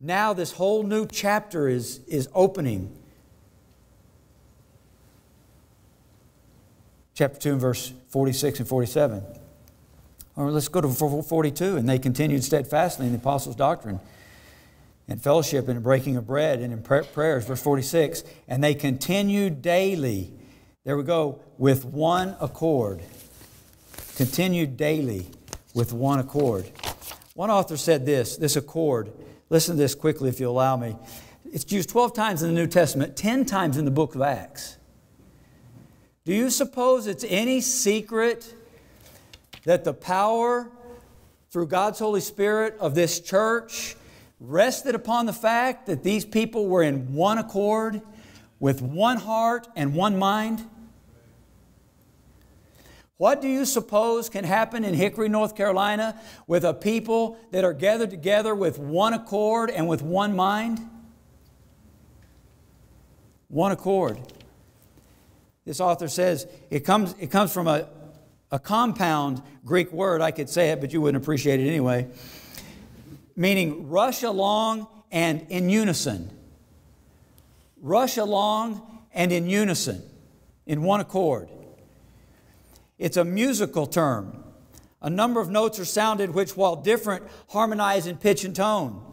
Now, 0.00 0.32
this 0.32 0.50
whole 0.50 0.82
new 0.82 1.06
chapter 1.06 1.68
is, 1.68 2.00
is 2.08 2.28
opening. 2.34 2.98
Chapter 7.14 7.38
2 7.38 7.52
and 7.52 7.60
verse 7.60 7.92
46 8.08 8.60
and 8.60 8.68
47. 8.68 9.22
Or 10.36 10.50
let's 10.50 10.68
go 10.68 10.80
to 10.80 10.88
42. 10.88 11.76
And 11.76 11.88
they 11.88 11.98
continued 11.98 12.42
steadfastly 12.42 13.06
in 13.06 13.12
the 13.12 13.18
apostles' 13.18 13.54
doctrine 13.56 14.00
and 15.06 15.22
fellowship 15.22 15.68
and 15.68 15.82
breaking 15.82 16.16
of 16.16 16.26
bread 16.26 16.60
and 16.60 16.72
in 16.72 16.82
prayers, 16.82 17.46
verse 17.46 17.62
46. 17.62 18.24
And 18.48 18.64
they 18.64 18.74
continued 18.74 19.62
daily, 19.62 20.32
there 20.84 20.96
we 20.96 21.04
go, 21.04 21.40
with 21.56 21.84
one 21.84 22.36
accord. 22.40 23.00
Continued 24.16 24.76
daily 24.76 25.26
with 25.74 25.92
one 25.92 26.18
accord. 26.18 26.68
One 27.34 27.50
author 27.50 27.76
said 27.76 28.06
this 28.06 28.36
this 28.36 28.56
accord, 28.56 29.12
listen 29.50 29.76
to 29.76 29.82
this 29.82 29.94
quickly 29.94 30.28
if 30.28 30.40
you 30.40 30.48
allow 30.48 30.76
me. 30.76 30.96
It's 31.52 31.70
used 31.70 31.90
12 31.90 32.14
times 32.14 32.42
in 32.42 32.48
the 32.48 32.60
New 32.60 32.66
Testament, 32.66 33.16
10 33.16 33.44
times 33.44 33.76
in 33.76 33.84
the 33.84 33.90
book 33.90 34.14
of 34.16 34.22
Acts. 34.22 34.78
Do 36.24 36.32
you 36.32 36.48
suppose 36.48 37.06
it's 37.06 37.24
any 37.28 37.60
secret 37.60 38.54
that 39.64 39.84
the 39.84 39.92
power 39.92 40.70
through 41.50 41.66
God's 41.66 41.98
Holy 41.98 42.22
Spirit 42.22 42.76
of 42.80 42.94
this 42.94 43.20
church 43.20 43.94
rested 44.40 44.94
upon 44.94 45.26
the 45.26 45.34
fact 45.34 45.86
that 45.86 46.02
these 46.02 46.24
people 46.24 46.66
were 46.66 46.82
in 46.82 47.12
one 47.12 47.36
accord, 47.36 48.00
with 48.58 48.80
one 48.80 49.18
heart 49.18 49.68
and 49.76 49.94
one 49.94 50.18
mind? 50.18 50.64
What 53.18 53.42
do 53.42 53.48
you 53.48 53.66
suppose 53.66 54.30
can 54.30 54.44
happen 54.44 54.82
in 54.82 54.94
Hickory, 54.94 55.28
North 55.28 55.54
Carolina, 55.54 56.18
with 56.46 56.64
a 56.64 56.72
people 56.72 57.36
that 57.50 57.64
are 57.64 57.74
gathered 57.74 58.10
together 58.10 58.54
with 58.54 58.78
one 58.78 59.12
accord 59.12 59.68
and 59.68 59.86
with 59.86 60.00
one 60.00 60.34
mind? 60.34 60.80
One 63.48 63.72
accord. 63.72 64.18
This 65.64 65.80
author 65.80 66.08
says 66.08 66.46
it 66.70 66.80
comes, 66.80 67.14
it 67.18 67.30
comes 67.30 67.52
from 67.52 67.68
a, 67.68 67.88
a 68.50 68.58
compound 68.58 69.42
Greek 69.64 69.92
word. 69.92 70.20
I 70.20 70.30
could 70.30 70.48
say 70.48 70.70
it, 70.70 70.80
but 70.80 70.92
you 70.92 71.00
wouldn't 71.00 71.22
appreciate 71.22 71.60
it 71.60 71.68
anyway 71.68 72.08
meaning 73.36 73.88
rush 73.88 74.22
along 74.22 74.86
and 75.10 75.46
in 75.48 75.68
unison. 75.68 76.30
Rush 77.80 78.16
along 78.16 79.02
and 79.12 79.32
in 79.32 79.48
unison, 79.48 80.02
in 80.66 80.82
one 80.82 81.00
accord. 81.00 81.48
It's 82.98 83.16
a 83.16 83.24
musical 83.24 83.86
term. 83.86 84.44
A 85.02 85.10
number 85.10 85.40
of 85.40 85.50
notes 85.50 85.78
are 85.78 85.84
sounded 85.84 86.30
which, 86.30 86.56
while 86.56 86.76
different, 86.76 87.24
harmonize 87.50 88.06
in 88.06 88.16
pitch 88.16 88.44
and 88.44 88.56
tone. 88.56 89.04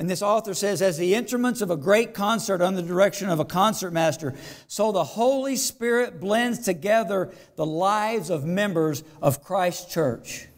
And 0.00 0.08
this 0.08 0.22
author 0.22 0.54
says, 0.54 0.80
as 0.80 0.96
the 0.96 1.14
instruments 1.14 1.60
of 1.60 1.70
a 1.70 1.76
great 1.76 2.14
concert 2.14 2.62
under 2.62 2.80
the 2.80 2.88
direction 2.88 3.28
of 3.28 3.38
a 3.38 3.44
concertmaster, 3.44 4.32
so 4.66 4.92
the 4.92 5.04
Holy 5.04 5.56
Spirit 5.56 6.18
blends 6.18 6.60
together 6.60 7.30
the 7.56 7.66
lives 7.66 8.30
of 8.30 8.42
members 8.42 9.04
of 9.20 9.44
Christ's 9.44 9.92
church. 9.92 10.48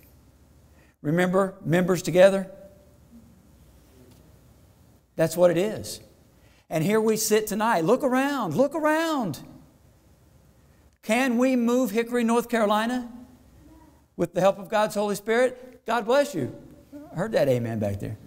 Remember, 1.00 1.56
members 1.64 2.02
together? 2.02 2.52
That's 5.16 5.36
what 5.36 5.50
it 5.50 5.58
is. 5.58 5.98
And 6.70 6.84
here 6.84 7.00
we 7.00 7.16
sit 7.16 7.48
tonight. 7.48 7.80
Look 7.80 8.04
around, 8.04 8.54
look 8.54 8.76
around. 8.76 9.40
Can 11.02 11.36
we 11.36 11.56
move 11.56 11.90
Hickory, 11.90 12.22
North 12.22 12.48
Carolina 12.48 13.10
with 14.16 14.34
the 14.34 14.40
help 14.40 14.60
of 14.60 14.68
God's 14.68 14.94
Holy 14.94 15.16
Spirit? 15.16 15.84
God 15.84 16.06
bless 16.06 16.32
you. 16.32 16.54
I 17.10 17.16
heard 17.16 17.32
that 17.32 17.48
amen 17.48 17.80
back 17.80 17.98
there. 17.98 18.18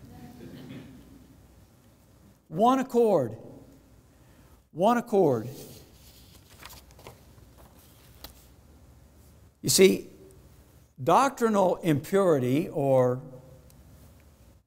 One 2.48 2.80
accord. 2.80 3.36
One 4.72 4.98
accord. 4.98 5.48
You 9.62 9.70
see, 9.70 10.10
Doctrinal 11.04 11.75
impurity 11.78 12.70
or 12.70 13.22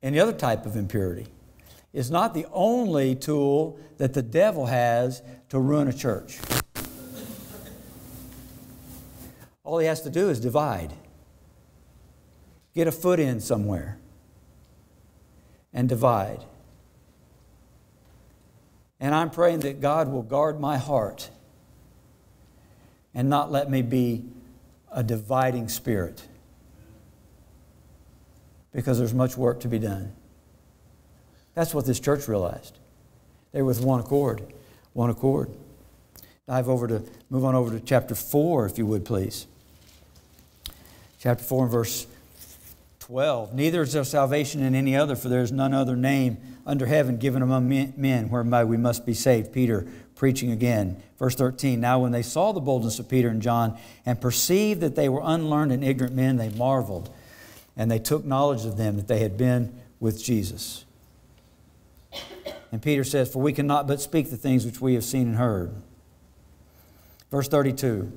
any 0.02 0.20
other 0.20 0.32
type 0.32 0.66
of 0.66 0.76
impurity 0.76 1.26
is 1.92 2.10
not 2.10 2.34
the 2.34 2.46
only 2.52 3.14
tool 3.14 3.80
that 3.96 4.12
the 4.12 4.20
devil 4.20 4.66
has 4.66 5.22
to 5.48 5.58
ruin 5.58 5.88
a 5.88 5.92
church. 5.92 6.38
All 9.64 9.78
he 9.78 9.86
has 9.86 10.02
to 10.02 10.10
do 10.10 10.28
is 10.28 10.38
divide, 10.38 10.92
get 12.74 12.86
a 12.86 12.92
foot 12.92 13.18
in 13.18 13.40
somewhere, 13.40 13.98
and 15.72 15.88
divide. 15.88 16.44
And 19.00 19.14
I'm 19.14 19.30
praying 19.30 19.60
that 19.60 19.80
God 19.80 20.08
will 20.08 20.22
guard 20.22 20.60
my 20.60 20.76
heart 20.76 21.30
and 23.14 23.28
not 23.28 23.50
let 23.50 23.70
me 23.70 23.82
be 23.82 24.24
a 24.90 25.02
dividing 25.02 25.68
spirit 25.68 26.22
because 28.72 28.98
there's 28.98 29.14
much 29.14 29.36
work 29.36 29.60
to 29.60 29.68
be 29.68 29.78
done. 29.78 30.12
That's 31.54 31.74
what 31.74 31.86
this 31.86 32.00
church 32.00 32.28
realized. 32.28 32.78
They 33.52 33.62
were 33.62 33.68
with 33.68 33.80
one 33.80 34.00
accord, 34.00 34.52
one 34.92 35.10
accord. 35.10 35.50
Dive 36.46 36.68
over 36.68 36.86
to, 36.88 37.02
move 37.30 37.44
on 37.44 37.54
over 37.54 37.76
to 37.76 37.84
chapter 37.84 38.14
4, 38.14 38.66
if 38.66 38.78
you 38.78 38.86
would, 38.86 39.04
please. 39.04 39.46
Chapter 41.20 41.44
4 41.44 41.64
and 41.64 41.72
verse 41.72 42.06
12. 43.08 43.54
Neither 43.54 43.80
is 43.80 43.94
there 43.94 44.04
salvation 44.04 44.62
in 44.62 44.74
any 44.74 44.94
other, 44.94 45.16
for 45.16 45.30
there 45.30 45.40
is 45.40 45.50
none 45.50 45.72
other 45.72 45.96
name 45.96 46.36
under 46.66 46.84
heaven 46.84 47.16
given 47.16 47.40
among 47.40 47.66
men 47.96 48.28
whereby 48.28 48.64
we 48.64 48.76
must 48.76 49.06
be 49.06 49.14
saved. 49.14 49.50
Peter 49.50 49.86
preaching 50.14 50.52
again. 50.52 51.02
Verse 51.18 51.34
13 51.34 51.80
Now, 51.80 52.00
when 52.00 52.12
they 52.12 52.20
saw 52.20 52.52
the 52.52 52.60
boldness 52.60 52.98
of 52.98 53.08
Peter 53.08 53.30
and 53.30 53.40
John 53.40 53.78
and 54.04 54.20
perceived 54.20 54.82
that 54.82 54.94
they 54.94 55.08
were 55.08 55.22
unlearned 55.24 55.72
and 55.72 55.82
ignorant 55.82 56.14
men, 56.14 56.36
they 56.36 56.50
marveled, 56.50 57.08
and 57.78 57.90
they 57.90 57.98
took 57.98 58.26
knowledge 58.26 58.66
of 58.66 58.76
them 58.76 58.96
that 58.96 59.08
they 59.08 59.20
had 59.20 59.38
been 59.38 59.72
with 60.00 60.22
Jesus. 60.22 60.84
And 62.70 62.82
Peter 62.82 63.04
says, 63.04 63.32
For 63.32 63.40
we 63.40 63.54
cannot 63.54 63.86
but 63.86 64.02
speak 64.02 64.28
the 64.28 64.36
things 64.36 64.66
which 64.66 64.82
we 64.82 64.92
have 64.92 65.04
seen 65.04 65.28
and 65.28 65.36
heard. 65.36 65.72
Verse 67.30 67.48
32 67.48 68.12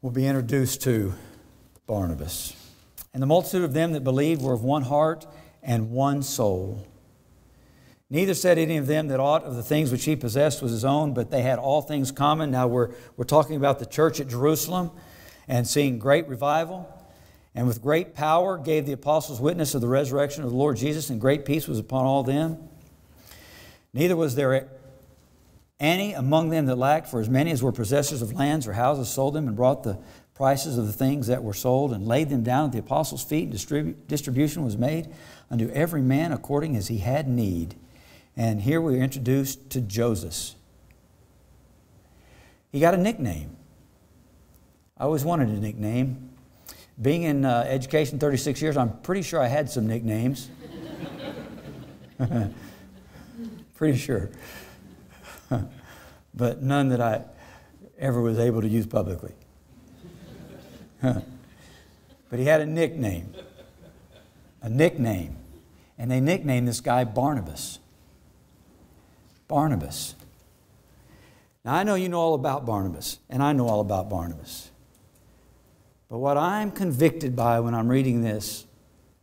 will 0.00 0.10
be 0.10 0.26
introduced 0.26 0.80
to 0.84 1.12
Barnabas. 1.86 2.55
And 3.16 3.22
the 3.22 3.26
multitude 3.26 3.64
of 3.64 3.72
them 3.72 3.92
that 3.92 4.04
believed 4.04 4.42
were 4.42 4.52
of 4.52 4.62
one 4.62 4.82
heart 4.82 5.26
and 5.62 5.90
one 5.90 6.22
soul. 6.22 6.86
Neither 8.10 8.34
said 8.34 8.58
any 8.58 8.76
of 8.76 8.86
them 8.86 9.08
that 9.08 9.18
aught 9.18 9.42
of 9.44 9.56
the 9.56 9.62
things 9.62 9.90
which 9.90 10.04
he 10.04 10.14
possessed 10.16 10.60
was 10.60 10.70
his 10.70 10.84
own, 10.84 11.14
but 11.14 11.30
they 11.30 11.40
had 11.40 11.58
all 11.58 11.80
things 11.80 12.12
common. 12.12 12.50
Now 12.50 12.66
we're, 12.66 12.90
we're 13.16 13.24
talking 13.24 13.56
about 13.56 13.78
the 13.78 13.86
church 13.86 14.20
at 14.20 14.28
Jerusalem 14.28 14.90
and 15.48 15.66
seeing 15.66 15.98
great 15.98 16.28
revival. 16.28 16.92
And 17.54 17.66
with 17.66 17.80
great 17.80 18.14
power 18.14 18.58
gave 18.58 18.84
the 18.84 18.92
apostles 18.92 19.40
witness 19.40 19.74
of 19.74 19.80
the 19.80 19.88
resurrection 19.88 20.44
of 20.44 20.50
the 20.50 20.56
Lord 20.56 20.76
Jesus, 20.76 21.08
and 21.08 21.18
great 21.18 21.46
peace 21.46 21.66
was 21.66 21.78
upon 21.78 22.04
all 22.04 22.22
them. 22.22 22.68
Neither 23.94 24.14
was 24.14 24.34
there 24.34 24.68
any 25.80 26.12
among 26.12 26.50
them 26.50 26.66
that 26.66 26.76
lacked, 26.76 27.08
for 27.08 27.20
as 27.20 27.30
many 27.30 27.50
as 27.50 27.62
were 27.62 27.72
possessors 27.72 28.20
of 28.20 28.34
lands 28.34 28.66
or 28.66 28.74
houses 28.74 29.08
sold 29.08 29.32
them 29.32 29.48
and 29.48 29.56
brought 29.56 29.84
the 29.84 29.98
prices 30.36 30.76
of 30.76 30.86
the 30.86 30.92
things 30.92 31.28
that 31.28 31.42
were 31.42 31.54
sold 31.54 31.94
and 31.94 32.06
laid 32.06 32.28
them 32.28 32.42
down 32.42 32.66
at 32.66 32.72
the 32.72 32.78
apostles' 32.78 33.24
feet. 33.24 33.50
Distribu- 33.50 33.94
distribution 34.06 34.64
was 34.64 34.76
made 34.76 35.08
unto 35.50 35.70
every 35.70 36.02
man 36.02 36.30
according 36.30 36.76
as 36.76 36.88
he 36.88 36.98
had 36.98 37.26
need. 37.26 37.74
And 38.36 38.60
here 38.60 38.82
we 38.82 38.98
are 38.98 39.02
introduced 39.02 39.70
to 39.70 39.80
Joseph. 39.80 40.54
He 42.70 42.80
got 42.80 42.92
a 42.92 42.98
nickname. 42.98 43.56
I 44.98 45.04
always 45.04 45.24
wanted 45.24 45.48
a 45.48 45.58
nickname. 45.58 46.28
Being 47.00 47.22
in 47.22 47.46
uh, 47.46 47.64
education 47.66 48.18
36 48.18 48.60
years, 48.60 48.76
I'm 48.76 48.98
pretty 48.98 49.22
sure 49.22 49.40
I 49.40 49.46
had 49.46 49.70
some 49.70 49.86
nicknames. 49.86 50.50
pretty 53.74 53.96
sure. 53.96 54.28
but 56.34 56.62
none 56.62 56.90
that 56.90 57.00
I 57.00 57.22
ever 57.98 58.20
was 58.20 58.38
able 58.38 58.60
to 58.60 58.68
use 58.68 58.86
publicly. 58.86 59.32
But 61.00 62.38
he 62.38 62.44
had 62.44 62.60
a 62.60 62.66
nickname. 62.66 63.34
A 64.62 64.68
nickname. 64.68 65.36
And 65.98 66.10
they 66.10 66.20
nicknamed 66.20 66.68
this 66.68 66.80
guy 66.80 67.04
Barnabas. 67.04 67.78
Barnabas. 69.48 70.14
Now, 71.64 71.74
I 71.74 71.82
know 71.82 71.94
you 71.94 72.08
know 72.08 72.20
all 72.20 72.34
about 72.34 72.64
Barnabas, 72.64 73.18
and 73.28 73.42
I 73.42 73.52
know 73.52 73.68
all 73.68 73.80
about 73.80 74.08
Barnabas. 74.08 74.70
But 76.08 76.18
what 76.18 76.36
I'm 76.36 76.70
convicted 76.70 77.34
by 77.34 77.58
when 77.60 77.74
I'm 77.74 77.88
reading 77.88 78.22
this 78.22 78.66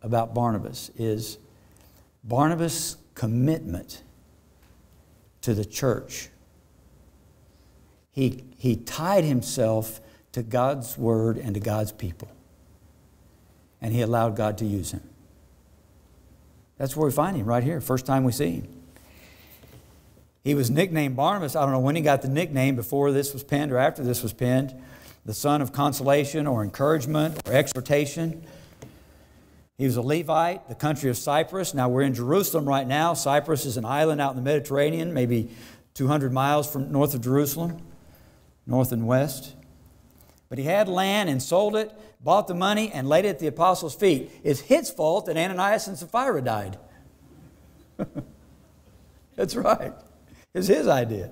about 0.01 0.33
Barnabas 0.33 0.91
is 0.97 1.37
Barnabas' 2.23 2.97
commitment 3.15 4.01
to 5.41 5.53
the 5.53 5.63
church. 5.63 6.29
He, 8.11 8.43
he 8.57 8.75
tied 8.75 9.23
himself 9.23 10.01
to 10.33 10.43
God's 10.43 10.97
word 10.97 11.37
and 11.37 11.53
to 11.53 11.59
God's 11.59 11.91
people. 11.91 12.27
And 13.81 13.93
he 13.93 14.01
allowed 14.01 14.35
God 14.35 14.57
to 14.59 14.65
use 14.65 14.91
him. 14.91 15.01
That's 16.77 16.95
where 16.95 17.07
we 17.07 17.13
find 17.13 17.37
him, 17.37 17.45
right 17.45 17.63
here, 17.63 17.79
first 17.79 18.05
time 18.05 18.23
we 18.23 18.31
see 18.31 18.51
him. 18.51 18.67
He 20.43 20.55
was 20.55 20.69
nicknamed 20.69 21.15
Barnabas. 21.15 21.55
I 21.55 21.61
don't 21.61 21.71
know 21.71 21.79
when 21.79 21.95
he 21.95 22.01
got 22.01 22.21
the 22.21 22.27
nickname, 22.27 22.75
before 22.75 23.11
this 23.11 23.31
was 23.31 23.43
penned 23.43 23.71
or 23.71 23.77
after 23.77 24.03
this 24.03 24.21
was 24.21 24.33
penned, 24.33 24.75
the 25.25 25.33
son 25.33 25.61
of 25.61 25.71
consolation 25.71 26.47
or 26.47 26.63
encouragement 26.63 27.47
or 27.47 27.53
exhortation. 27.53 28.43
He 29.77 29.85
was 29.85 29.95
a 29.95 30.01
Levite, 30.01 30.67
the 30.67 30.75
country 30.75 31.09
of 31.09 31.17
Cyprus. 31.17 31.73
Now 31.73 31.87
we're 31.89 32.01
in 32.01 32.13
Jerusalem 32.13 32.67
right 32.67 32.85
now. 32.85 33.13
Cyprus 33.13 33.65
is 33.65 33.77
an 33.77 33.85
island 33.85 34.19
out 34.19 34.31
in 34.31 34.35
the 34.35 34.41
Mediterranean, 34.43 35.13
maybe 35.13 35.49
200 35.93 36.33
miles 36.33 36.71
from 36.71 36.91
north 36.91 37.13
of 37.13 37.21
Jerusalem, 37.21 37.81
north 38.65 38.91
and 38.91 39.07
west. 39.07 39.53
But 40.53 40.59
he 40.59 40.65
had 40.65 40.87
land 40.87 41.31
and 41.31 41.41
sold 41.41 41.75
it, 41.75 41.91
bought 42.21 42.47
the 42.47 42.53
money, 42.53 42.91
and 42.91 43.09
laid 43.09 43.25
it 43.25 43.29
at 43.29 43.39
the 43.39 43.47
apostles' 43.47 43.95
feet. 43.95 44.29
It's 44.43 44.59
his 44.59 44.87
fault 44.87 45.25
that 45.25 45.35
Ananias 45.35 45.87
and 45.87 45.97
Sapphira 45.97 46.43
died. 46.43 46.77
That's 49.35 49.55
right. 49.55 49.93
It's 50.53 50.67
his 50.67 50.87
idea. 50.87 51.31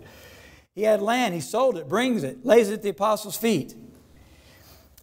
He 0.74 0.82
had 0.82 1.04
land, 1.04 1.36
he 1.36 1.40
sold 1.40 1.78
it, 1.78 1.88
brings 1.88 2.24
it, 2.24 2.44
lays 2.44 2.72
it 2.72 2.74
at 2.74 2.82
the 2.82 2.90
apostles' 2.90 3.38
feet. 3.38 3.76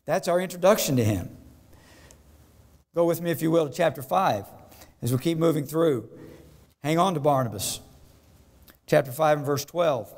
That's 0.04 0.26
our 0.26 0.40
introduction 0.40 0.96
to 0.96 1.04
him. 1.04 1.36
Go 2.96 3.04
with 3.04 3.22
me, 3.22 3.30
if 3.30 3.40
you 3.40 3.52
will, 3.52 3.68
to 3.68 3.72
chapter 3.72 4.02
5 4.02 4.46
as 5.00 5.12
we 5.12 5.18
keep 5.18 5.38
moving 5.38 5.64
through. 5.64 6.08
Hang 6.82 6.98
on 6.98 7.14
to 7.14 7.20
Barnabas. 7.20 7.78
Chapter 8.84 9.12
5 9.12 9.38
and 9.38 9.46
verse 9.46 9.64
12. 9.64 10.12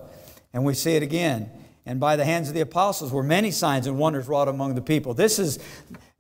And 0.55 0.65
we 0.65 0.73
see 0.73 0.97
it 0.97 1.03
again. 1.03 1.51
And 1.87 1.99
by 1.99 2.17
the 2.17 2.25
hands 2.25 2.49
of 2.49 2.55
the 2.55 2.61
apostles 2.61 3.11
were 3.13 3.23
many 3.23 3.51
signs 3.51 3.87
and 3.87 3.99
wonders 3.99 4.29
wrought 4.29 4.49
among 4.49 4.75
the 4.75 4.83
people. 4.83 5.15
This 5.15 5.39
is, 5.39 5.59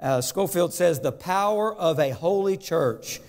uh, 0.00 0.20
Scofield 0.20 0.72
says, 0.72 1.00
the 1.00 1.12
power 1.12 1.74
of 1.74 1.98
a 1.98 2.10
holy 2.10 2.56
church 2.56 3.20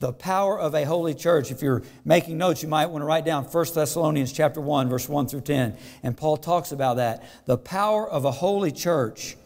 the 0.00 0.12
power 0.12 0.58
of 0.58 0.74
a 0.74 0.84
holy 0.84 1.14
church. 1.14 1.50
If 1.50 1.62
you're 1.62 1.82
making 2.04 2.38
notes, 2.38 2.62
you 2.62 2.68
might 2.68 2.86
want 2.86 3.02
to 3.02 3.06
write 3.06 3.24
down 3.24 3.44
1 3.44 3.66
Thessalonians 3.74 4.32
chapter 4.32 4.60
1, 4.60 4.88
verse 4.88 5.08
1 5.08 5.26
through 5.26 5.40
10. 5.40 5.76
And 6.02 6.16
Paul 6.16 6.36
talks 6.36 6.72
about 6.72 6.96
that. 6.96 7.24
The 7.46 7.58
power 7.58 8.08
of 8.08 8.24
a 8.24 8.30
holy 8.30 8.70
church. 8.70 9.36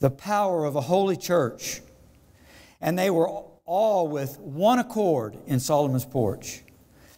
The 0.00 0.10
power 0.10 0.64
of 0.64 0.76
a 0.76 0.82
holy 0.82 1.16
church. 1.16 1.80
And 2.80 2.98
they 2.98 3.10
were 3.10 3.28
all 3.64 4.08
with 4.08 4.38
one 4.38 4.78
accord 4.78 5.36
in 5.46 5.60
Solomon's 5.60 6.04
porch. 6.04 6.62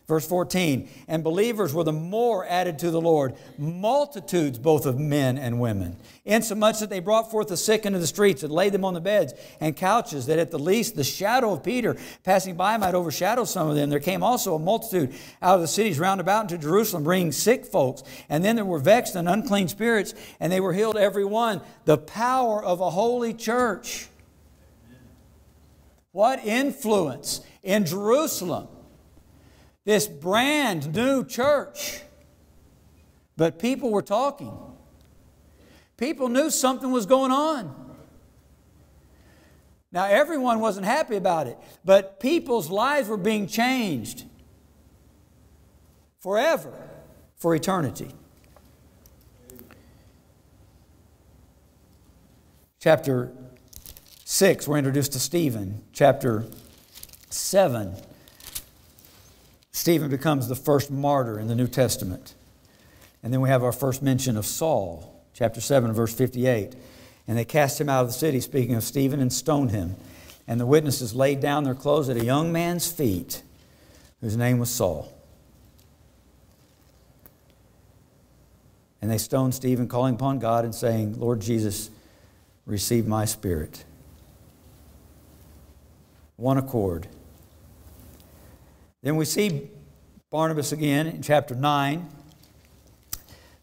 Verse 0.09 0.26
14, 0.26 0.88
and 1.06 1.23
believers 1.23 1.73
were 1.73 1.85
the 1.85 1.92
more 1.92 2.44
added 2.44 2.80
to 2.80 2.90
the 2.90 3.00
Lord, 3.00 3.35
multitudes 3.56 4.59
both 4.59 4.85
of 4.85 4.99
men 4.99 5.38
and 5.38 5.61
women, 5.61 5.97
insomuch 6.25 6.80
that 6.80 6.90
they 6.90 6.99
brought 6.99 7.30
forth 7.30 7.47
the 7.47 7.56
sick 7.56 7.87
into 7.87 8.00
the 8.00 8.06
streets 8.06 8.42
and 8.42 8.52
laid 8.52 8.73
them 8.73 8.85
on 8.85 8.94
the 8.94 9.00
beds 9.00 9.32
and 9.61 9.76
couches, 9.76 10.26
that 10.26 10.40
at 10.40 10.50
the 10.50 10.59
least 10.59 10.97
the 10.97 11.04
shadow 11.04 11.52
of 11.52 11.62
Peter 11.62 11.97
passing 12.25 12.56
by 12.56 12.76
might 12.76 12.97
overshadow 12.97 13.45
some 13.45 13.69
of 13.69 13.76
them. 13.76 13.91
There 13.91 14.00
came 14.00 14.25
also 14.25 14.56
a 14.56 14.58
multitude 14.58 15.15
out 15.41 15.54
of 15.54 15.60
the 15.60 15.69
cities 15.69 16.00
round 16.00 16.21
about 16.21 16.50
into 16.50 16.58
Jerusalem, 16.58 17.04
bringing 17.04 17.30
sick 17.30 17.65
folks. 17.65 18.02
And 18.28 18.45
then 18.45 18.56
there 18.56 18.65
were 18.65 18.80
vexed 18.80 19.15
and 19.15 19.28
unclean 19.28 19.69
spirits, 19.69 20.15
and 20.41 20.52
they 20.52 20.60
were 20.60 20.73
healed 20.73 20.97
every 20.97 21.25
one. 21.25 21.60
The 21.84 21.99
power 21.99 22.62
of 22.62 22.80
a 22.80 22.91
holy 22.91 23.34
church. 23.34 24.08
What 26.10 26.45
influence 26.45 27.41
in 27.62 27.86
Jerusalem 27.86 28.69
this 29.84 30.06
brand 30.06 30.95
new 30.95 31.25
church. 31.25 32.00
But 33.36 33.58
people 33.58 33.90
were 33.90 34.02
talking. 34.02 34.56
People 35.97 36.28
knew 36.28 36.50
something 36.50 36.90
was 36.90 37.06
going 37.06 37.32
on. 37.32 37.75
Now, 39.90 40.06
everyone 40.06 40.60
wasn't 40.60 40.86
happy 40.86 41.16
about 41.16 41.47
it, 41.47 41.58
but 41.84 42.18
people's 42.18 42.71
lives 42.71 43.08
were 43.08 43.18
being 43.18 43.47
changed 43.47 44.25
forever, 46.18 46.73
for 47.36 47.54
eternity. 47.54 48.08
Chapter 52.78 53.32
6, 54.25 54.66
we're 54.66 54.78
introduced 54.78 55.12
to 55.12 55.21
Stephen. 55.21 55.82
Chapter 55.92 56.47
7, 57.28 57.95
Stephen 59.73 60.11
becomes 60.11 60.49
the 60.49 60.54
first 60.54 60.91
martyr 60.91 61.39
in 61.41 61.49
the 61.49 61.54
New 61.54 61.67
Testament. 61.67 62.35
And 63.23 63.32
then 63.32 63.41
we 63.41 63.49
have 63.49 63.63
our 63.63 63.73
first 63.73 64.02
mention 64.02 64.37
of 64.37 64.45
Saul, 64.45 65.25
chapter 65.32 65.61
7, 65.61 65.93
verse 65.93 66.15
58. 66.15 66.75
And 67.26 67.39
they 67.39 67.45
cast 67.45 67.80
him 67.80 67.89
out 67.89 68.02
of 68.02 68.08
the 68.08 68.13
city, 68.13 68.41
speaking 68.41 68.75
of 68.75 68.85
Stephen, 68.85 69.21
and 69.21 69.32
stoned 69.32 69.71
him. 69.71 69.97
And 70.47 70.61
the 70.61 70.67
witnesses 70.67 71.15
laid 71.15 71.41
down 71.41 71.65
their 71.65 71.75
clothes 71.75 72.08
at 72.08 72.17
a 72.17 72.25
young 72.25 72.52
man's 72.52 72.91
feet, 72.91 73.43
whose 74.21 74.37
name 74.37 74.58
was 74.58 74.71
Saul. 74.71 75.13
And 79.00 79.11
they 79.11 79.19
stoned 79.19 79.54
Stephen, 79.54 79.89
calling 79.89 80.15
upon 80.15 80.39
God 80.39 80.65
and 80.65 80.75
saying, 80.75 81.19
Lord 81.19 81.41
Jesus, 81.41 81.91
receive 82.67 83.06
my 83.06 83.25
spirit. 83.25 83.85
One 86.37 86.58
accord. 86.58 87.08
Then 89.02 89.17
we 89.17 89.25
see 89.25 89.69
Barnabas 90.30 90.71
again 90.71 91.08
in 91.08 91.23
chapter 91.23 91.56
9. 91.56 92.08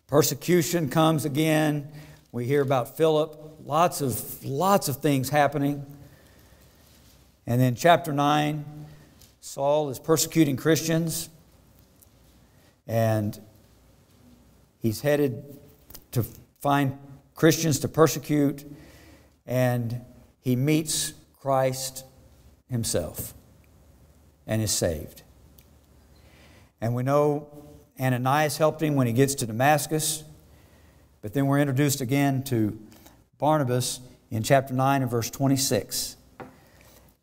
Persecution 0.08 0.90
comes 0.90 1.24
again. 1.24 1.88
We 2.34 2.46
hear 2.46 2.62
about 2.62 2.98
Philip, 2.98 3.58
lots 3.64 4.02
of, 4.02 4.44
lots 4.44 4.90
of 4.90 4.98
things 4.98 5.30
happening. 5.30 5.86
And 7.48 7.60
then 7.62 7.76
chapter 7.76 8.12
9, 8.12 8.66
Saul 9.40 9.90
is 9.90 9.98
persecuting 9.98 10.58
Christians. 10.58 11.30
And 12.86 13.40
he's 14.82 15.02
headed 15.02 15.58
to 16.12 16.24
find 16.60 16.98
Christians 17.34 17.80
to 17.80 17.88
persecute. 17.88 18.66
And 19.48 20.02
he 20.42 20.58
meets 20.58 21.14
Christ 21.40 22.04
himself 22.70 23.34
and 24.46 24.62
is 24.62 24.72
saved. 24.72 25.24
And 26.82 26.96
we 26.96 27.04
know 27.04 27.48
Ananias 28.00 28.58
helped 28.58 28.82
him 28.82 28.96
when 28.96 29.08
he 29.08 29.14
gets 29.14 29.36
to 29.36 29.46
Damascus. 29.46 30.24
But 31.22 31.34
then 31.34 31.48
we're 31.48 31.60
introduced 31.60 32.02
again 32.02 32.44
to 32.46 32.80
Barnabas 33.38 34.00
in 34.32 34.44
chapter 34.44 34.74
9 34.74 35.02
and 35.02 35.12
verse 35.12 35.30
26. 35.30 36.16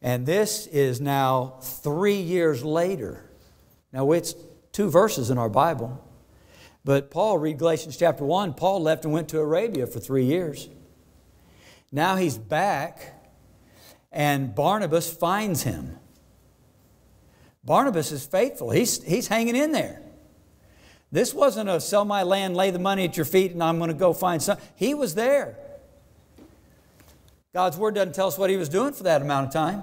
And 0.03 0.27
this 0.27 0.67
is 0.67 1.01
now 1.01 1.59
three 1.63 2.21
years 2.21 2.65
later. 2.65 3.25
Now, 3.93 4.13
it's 4.13 4.35
two 4.73 4.91
verses 4.91 5.31
in 5.31 5.39
our 5.39 5.49
Bible. 5.49 6.03
But 6.85 7.11
Paul, 7.11 7.39
read 7.39 7.59
Galatians 7.59 7.97
chapter 7.97 8.25
1, 8.25 8.55
Paul 8.55 8.83
left 8.83 9.05
and 9.05 9.13
went 9.13 9.29
to 9.31 9.39
Arabia 9.39 9.87
for 9.87 9.99
three 9.99 10.25
years. 10.25 10.69
Now 11.91 12.17
he's 12.17 12.37
back, 12.37 13.15
and 14.13 14.55
Barnabas 14.55 15.13
finds 15.13 15.63
him. 15.63 15.99
Barnabas 17.67 18.13
is 18.13 18.25
faithful. 18.25 18.71
He's, 18.71 19.03
he's 19.03 19.27
hanging 19.27 19.57
in 19.57 19.73
there. 19.73 20.01
This 21.11 21.35
wasn't 21.35 21.69
a 21.69 21.81
sell 21.81 22.05
my 22.05 22.23
land, 22.23 22.57
lay 22.57 22.71
the 22.71 22.79
money 22.79 23.05
at 23.05 23.17
your 23.17 23.27
feet, 23.27 23.53
and 23.53 23.63
I'm 23.63 23.79
going 23.79 23.89
to 23.89 23.95
go 23.95 24.13
find 24.13 24.41
some. 24.41 24.57
He 24.77 24.95
was 24.95 25.17
there. 25.17 25.59
God's 27.53 27.77
word 27.77 27.97
doesn't 27.97 28.15
tell 28.15 28.29
us 28.29 28.39
what 28.39 28.51
he 28.51 28.57
was 28.57 28.69
doing 28.69 28.93
for 28.93 29.03
that 29.03 29.21
amount 29.21 29.49
of 29.49 29.53
time, 29.53 29.83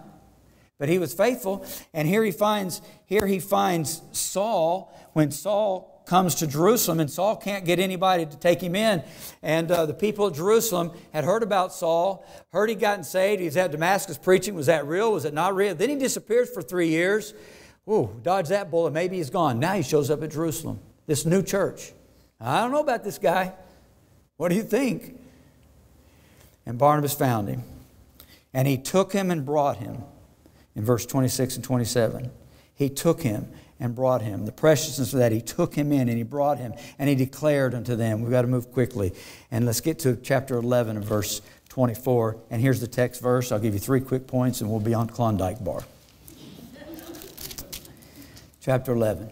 but 0.80 0.88
he 0.88 0.98
was 0.98 1.14
faithful. 1.14 1.66
And 1.94 2.08
here 2.08 2.24
he 2.24 2.32
finds 2.32 2.82
here 3.06 3.26
he 3.26 3.40
finds 3.40 4.02
Saul 4.12 4.94
when 5.14 5.32
Saul 5.32 6.04
comes 6.06 6.36
to 6.36 6.48
Jerusalem, 6.48 7.00
and 7.00 7.10
Saul 7.10 7.36
can't 7.36 7.66
get 7.66 7.80
anybody 7.80 8.26
to 8.26 8.38
take 8.38 8.62
him 8.62 8.76
in. 8.76 9.04
And 9.42 9.72
uh, 9.72 9.86
the 9.86 9.94
people 9.94 10.28
of 10.28 10.36
Jerusalem 10.36 10.92
had 11.14 11.24
heard 11.24 11.44
about 11.44 11.74
Saul, 11.74 12.26
heard 12.52 12.70
he'd 12.70 12.80
gotten 12.80 13.04
saved. 13.04 13.40
He 13.40 13.46
was 13.46 13.58
at 13.58 13.72
Damascus 13.72 14.18
preaching. 14.18 14.54
Was 14.54 14.68
that 14.68 14.86
real? 14.86 15.12
Was 15.14 15.26
it 15.26 15.34
not 15.34 15.56
real? 15.56 15.74
Then 15.76 15.90
he 15.90 15.96
disappears 15.96 16.50
for 16.50 16.62
three 16.62 16.90
years. 16.90 17.34
Oh, 17.88 18.08
dodge 18.24 18.50
that 18.50 18.72
bullet. 18.72 18.94
Maybe 18.94 19.18
he's 19.18 19.30
gone. 19.30 19.60
Now 19.60 19.74
he 19.74 19.84
shows 19.84 20.10
up 20.10 20.24
at 20.24 20.32
Jerusalem, 20.32 20.80
this 21.06 21.26
new 21.26 21.44
church. 21.44 21.92
I 22.40 22.62
don't 22.62 22.72
know 22.72 22.82
about 22.82 23.04
this 23.04 23.18
guy. 23.18 23.54
What 24.38 24.50
do 24.50 24.56
you 24.56 24.64
think? 24.64 25.20
And 26.66 26.78
Barnabas 26.78 27.14
found 27.14 27.50
him. 27.50 27.64
And 28.54 28.68
he 28.68 28.78
took 28.78 29.12
him 29.14 29.32
and 29.32 29.46
brought 29.46 29.78
him. 29.78 30.04
In 30.76 30.84
verse 30.84 31.06
26 31.06 31.58
and 31.58 31.64
27, 31.64 32.32
he 32.74 32.90
took 32.90 33.22
him 33.22 33.48
and 33.80 33.94
brought 33.94 34.22
him. 34.22 34.46
The 34.46 34.52
preciousness 34.52 35.14
of 35.14 35.20
that, 35.20 35.32
he 35.32 35.42
took 35.42 35.76
him 35.76 35.92
in 35.92 36.10
and 36.10 36.18
he 36.18 36.24
brought 36.24 36.58
him 36.58 36.74
and 36.98 37.10
he 37.10 37.16
declared 37.16 37.76
unto 37.76 37.96
them. 37.96 38.22
We've 38.22 38.32
got 38.32 38.42
to 38.44 38.48
move 38.48 38.72
quickly. 38.72 39.14
And 39.52 39.66
let's 39.66 39.82
get 39.82 40.00
to 40.00 40.16
chapter 40.16 40.56
11 40.56 40.98
and 40.98 41.06
verse 41.06 41.42
24. 41.70 42.38
And 42.50 42.62
here's 42.62 42.80
the 42.80 42.88
text 42.88 43.22
verse. 43.22 43.52
I'll 43.52 43.60
give 43.60 43.74
you 43.74 43.80
three 43.80 44.02
quick 44.02 44.26
points 44.26 44.62
and 44.62 44.70
we'll 44.70 44.80
be 44.80 44.94
on 44.94 45.08
Klondike 45.08 45.64
Bar. 45.64 45.84
Chapter 48.64 48.94
11. 48.94 49.30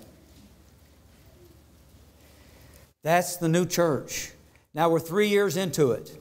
That's 3.01 3.37
the 3.37 3.47
new 3.47 3.65
church. 3.65 4.31
Now 4.73 4.89
we're 4.89 4.99
three 4.99 5.29
years 5.29 5.55
into 5.55 5.91
it. 5.91 6.17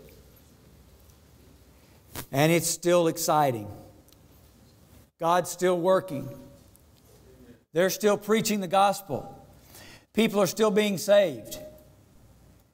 And 2.30 2.52
it's 2.52 2.68
still 2.68 3.08
exciting. 3.08 3.68
God's 5.18 5.50
still 5.50 5.78
working. 5.78 6.28
They're 7.72 7.90
still 7.90 8.16
preaching 8.16 8.60
the 8.60 8.68
gospel. 8.68 9.44
People 10.14 10.40
are 10.40 10.46
still 10.46 10.70
being 10.70 10.96
saved. 10.96 11.58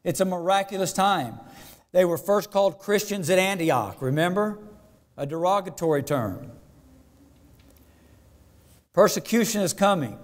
It's 0.04 0.20
a 0.20 0.24
miraculous 0.26 0.92
time. 0.92 1.40
They 1.92 2.04
were 2.04 2.18
first 2.18 2.50
called 2.50 2.78
Christians 2.78 3.30
at 3.30 3.38
Antioch, 3.38 4.02
remember? 4.02 4.58
A 5.16 5.24
derogatory 5.26 6.02
term. 6.02 6.52
Persecution 8.92 9.62
is 9.62 9.72
coming 9.72 10.18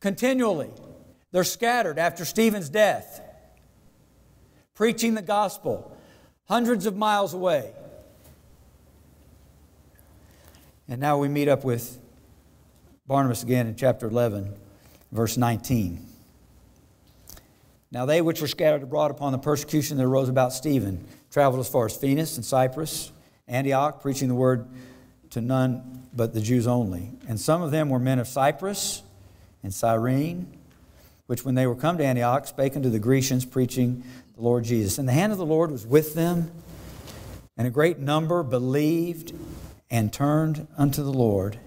continually. 0.00 0.70
They're 1.30 1.44
scattered 1.44 1.98
after 1.98 2.24
Stephen's 2.24 2.68
death, 2.68 3.20
preaching 4.74 5.14
the 5.14 5.22
gospel 5.22 5.96
hundreds 6.44 6.86
of 6.86 6.96
miles 6.96 7.34
away. 7.34 7.72
And 10.88 11.00
now 11.00 11.18
we 11.18 11.28
meet 11.28 11.48
up 11.48 11.64
with 11.64 11.98
Barnabas 13.06 13.42
again 13.42 13.66
in 13.66 13.76
chapter 13.76 14.06
11, 14.06 14.54
verse 15.12 15.36
19. 15.36 16.06
Now 17.90 18.06
they 18.06 18.20
which 18.22 18.40
were 18.40 18.48
scattered 18.48 18.82
abroad 18.82 19.10
upon 19.10 19.32
the 19.32 19.38
persecution 19.38 19.96
that 19.98 20.04
arose 20.04 20.28
about 20.28 20.52
Stephen 20.52 21.06
traveled 21.30 21.60
as 21.60 21.68
far 21.68 21.86
as 21.86 21.96
Phoenix 21.96 22.36
and 22.36 22.44
Cyprus, 22.44 23.12
Antioch, 23.46 24.00
preaching 24.00 24.28
the 24.28 24.34
word 24.34 24.66
to 25.30 25.40
none 25.40 26.06
but 26.14 26.32
the 26.32 26.40
Jews 26.40 26.66
only. 26.66 27.10
And 27.28 27.38
some 27.38 27.60
of 27.60 27.70
them 27.70 27.90
were 27.90 27.98
men 27.98 28.18
of 28.18 28.28
Cyprus 28.28 29.02
and 29.62 29.72
Cyrene, 29.72 30.56
which 31.26 31.44
when 31.44 31.54
they 31.54 31.66
were 31.66 31.74
come 31.74 31.98
to 31.98 32.04
Antioch 32.04 32.46
spake 32.46 32.76
unto 32.76 32.90
the 32.90 32.98
Grecians, 32.98 33.44
preaching 33.44 34.02
the 34.34 34.42
Lord 34.42 34.64
Jesus. 34.64 34.98
And 34.98 35.08
the 35.08 35.12
hand 35.12 35.32
of 35.32 35.38
the 35.38 35.46
Lord 35.46 35.70
was 35.70 35.86
with 35.86 36.14
them, 36.14 36.50
and 37.56 37.66
a 37.66 37.70
great 37.70 37.98
number 37.98 38.42
believed 38.42 39.34
and 39.90 40.12
turned 40.12 40.66
unto 40.76 41.02
the 41.02 41.12
Lord. 41.12 41.58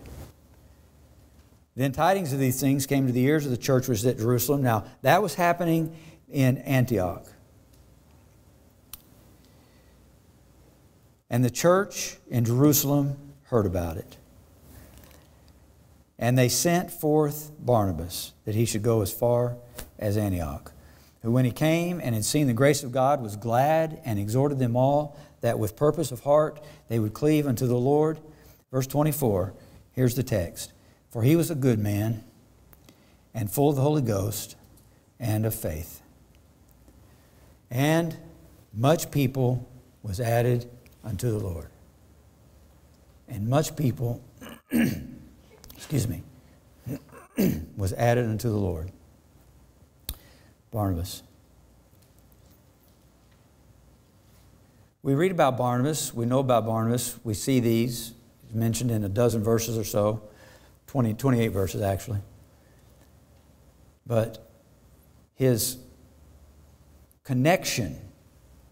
Then 1.75 1.91
tidings 1.91 2.34
of 2.34 2.39
these 2.39 2.60
things 2.60 2.86
came 2.86 3.08
to 3.08 3.13
the 3.13 3.23
ears 3.23 3.45
of 3.45 3.51
the 3.51 3.58
church 3.58 3.88
which 3.88 3.99
was 3.99 4.06
at 4.06 4.17
Jerusalem. 4.17 4.62
Now, 4.62 4.86
that 5.01 5.21
was 5.21 5.36
happening 5.36 5.95
in 6.30 6.58
Antioch. 6.60 7.25
And 11.30 11.45
the 11.45 11.49
church 11.49 12.17
in 12.30 12.43
Jerusalem 12.43 13.17
heard 13.43 13.65
about 13.65 13.97
it. 13.97 14.17
And 16.21 16.38
they 16.38 16.47
sent 16.47 16.91
forth 16.91 17.51
Barnabas 17.60 18.34
that 18.45 18.53
he 18.53 18.65
should 18.65 18.84
go 18.84 19.01
as 19.01 19.12
far 19.12 19.57
as 19.97 20.15
Antioch. 20.15 20.71
Who, 21.23 21.31
when 21.31 21.45
he 21.45 21.51
came 21.51 21.99
and 21.99 22.13
had 22.13 22.23
seen 22.23 22.45
the 22.45 22.53
grace 22.53 22.84
of 22.84 22.91
God, 22.91 23.21
was 23.21 23.36
glad 23.36 23.99
and 24.05 24.19
exhorted 24.19 24.60
them 24.60 24.75
all 24.75 25.17
that 25.41 25.57
with 25.57 25.75
purpose 25.75 26.12
of 26.12 26.21
heart 26.21 26.63
they 26.88 26.99
would 26.99 27.13
cleave 27.13 27.47
unto 27.47 27.65
the 27.65 27.75
Lord. 27.75 28.19
Verse 28.71 28.86
24, 28.86 29.53
here's 29.93 30.15
the 30.15 30.23
text. 30.23 30.73
For 31.10 31.23
he 31.23 31.36
was 31.36 31.49
a 31.49 31.55
good 31.55 31.79
man 31.79 32.23
and 33.34 33.51
full 33.51 33.71
of 33.71 33.75
the 33.75 33.81
Holy 33.81 34.03
Ghost 34.03 34.55
and 35.19 35.45
of 35.45 35.55
faith. 35.55 36.01
And 37.71 38.15
much 38.73 39.10
people 39.10 39.67
was 40.03 40.19
added 40.19 40.69
unto 41.03 41.31
the 41.31 41.39
Lord. 41.39 41.67
And 43.27 43.47
much 43.47 43.75
people, 43.75 44.23
excuse 45.82 46.08
me, 46.08 46.22
was 47.76 47.91
added 47.94 48.26
unto 48.26 48.50
the 48.50 48.56
Lord. 48.56 48.91
Barnabas. 50.70 51.24
We 55.02 55.15
read 55.15 55.32
about 55.32 55.58
Barnabas, 55.58 56.13
we 56.13 56.28
know 56.28 56.38
about 56.38 56.67
Barnabas, 56.67 57.17
we 57.24 57.34
see 57.34 57.60
these 57.60 58.13
mentioned 58.54 58.91
in 58.91 59.04
a 59.04 59.10
dozen 59.10 59.44
verses 59.44 59.76
or 59.76 59.84
so, 59.84 60.22
20, 60.86 61.15
28 61.15 61.48
verses 61.48 61.82
actually. 61.82 62.20
But 64.06 64.48
his 65.34 65.78
connection 67.24 67.98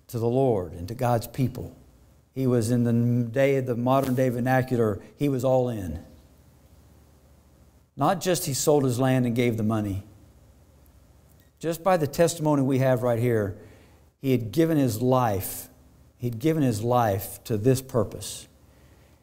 to 0.09 0.19
the 0.19 0.27
Lord 0.27 0.73
and 0.73 0.87
to 0.87 0.93
God's 0.93 1.25
people, 1.25 1.75
he 2.35 2.45
was 2.45 2.69
in 2.69 2.83
the 2.83 3.23
day 3.31 3.55
of 3.55 3.65
the 3.65 3.75
modern 3.75 4.13
day 4.13 4.29
vernacular, 4.29 5.01
he 5.17 5.27
was 5.27 5.43
all 5.43 5.69
in. 5.69 6.05
Not 7.99 8.19
just 8.19 8.47
he 8.47 8.55
sold 8.55 8.83
his 8.83 8.99
land 8.99 9.27
and 9.27 9.35
gave 9.35 9.57
the 9.57 9.63
money. 9.63 10.03
Just 11.59 11.83
by 11.83 11.97
the 11.97 12.07
testimony 12.07 12.63
we 12.63 12.79
have 12.79 13.03
right 13.03 13.19
here, 13.19 13.55
he 14.19 14.31
had 14.31 14.51
given 14.51 14.77
his 14.77 14.99
life 14.99 15.69
He'd 16.19 16.37
given 16.37 16.63
his 16.63 16.83
life 16.83 17.41
to 17.45 17.57
this 17.57 17.81
purpose. 17.81 18.47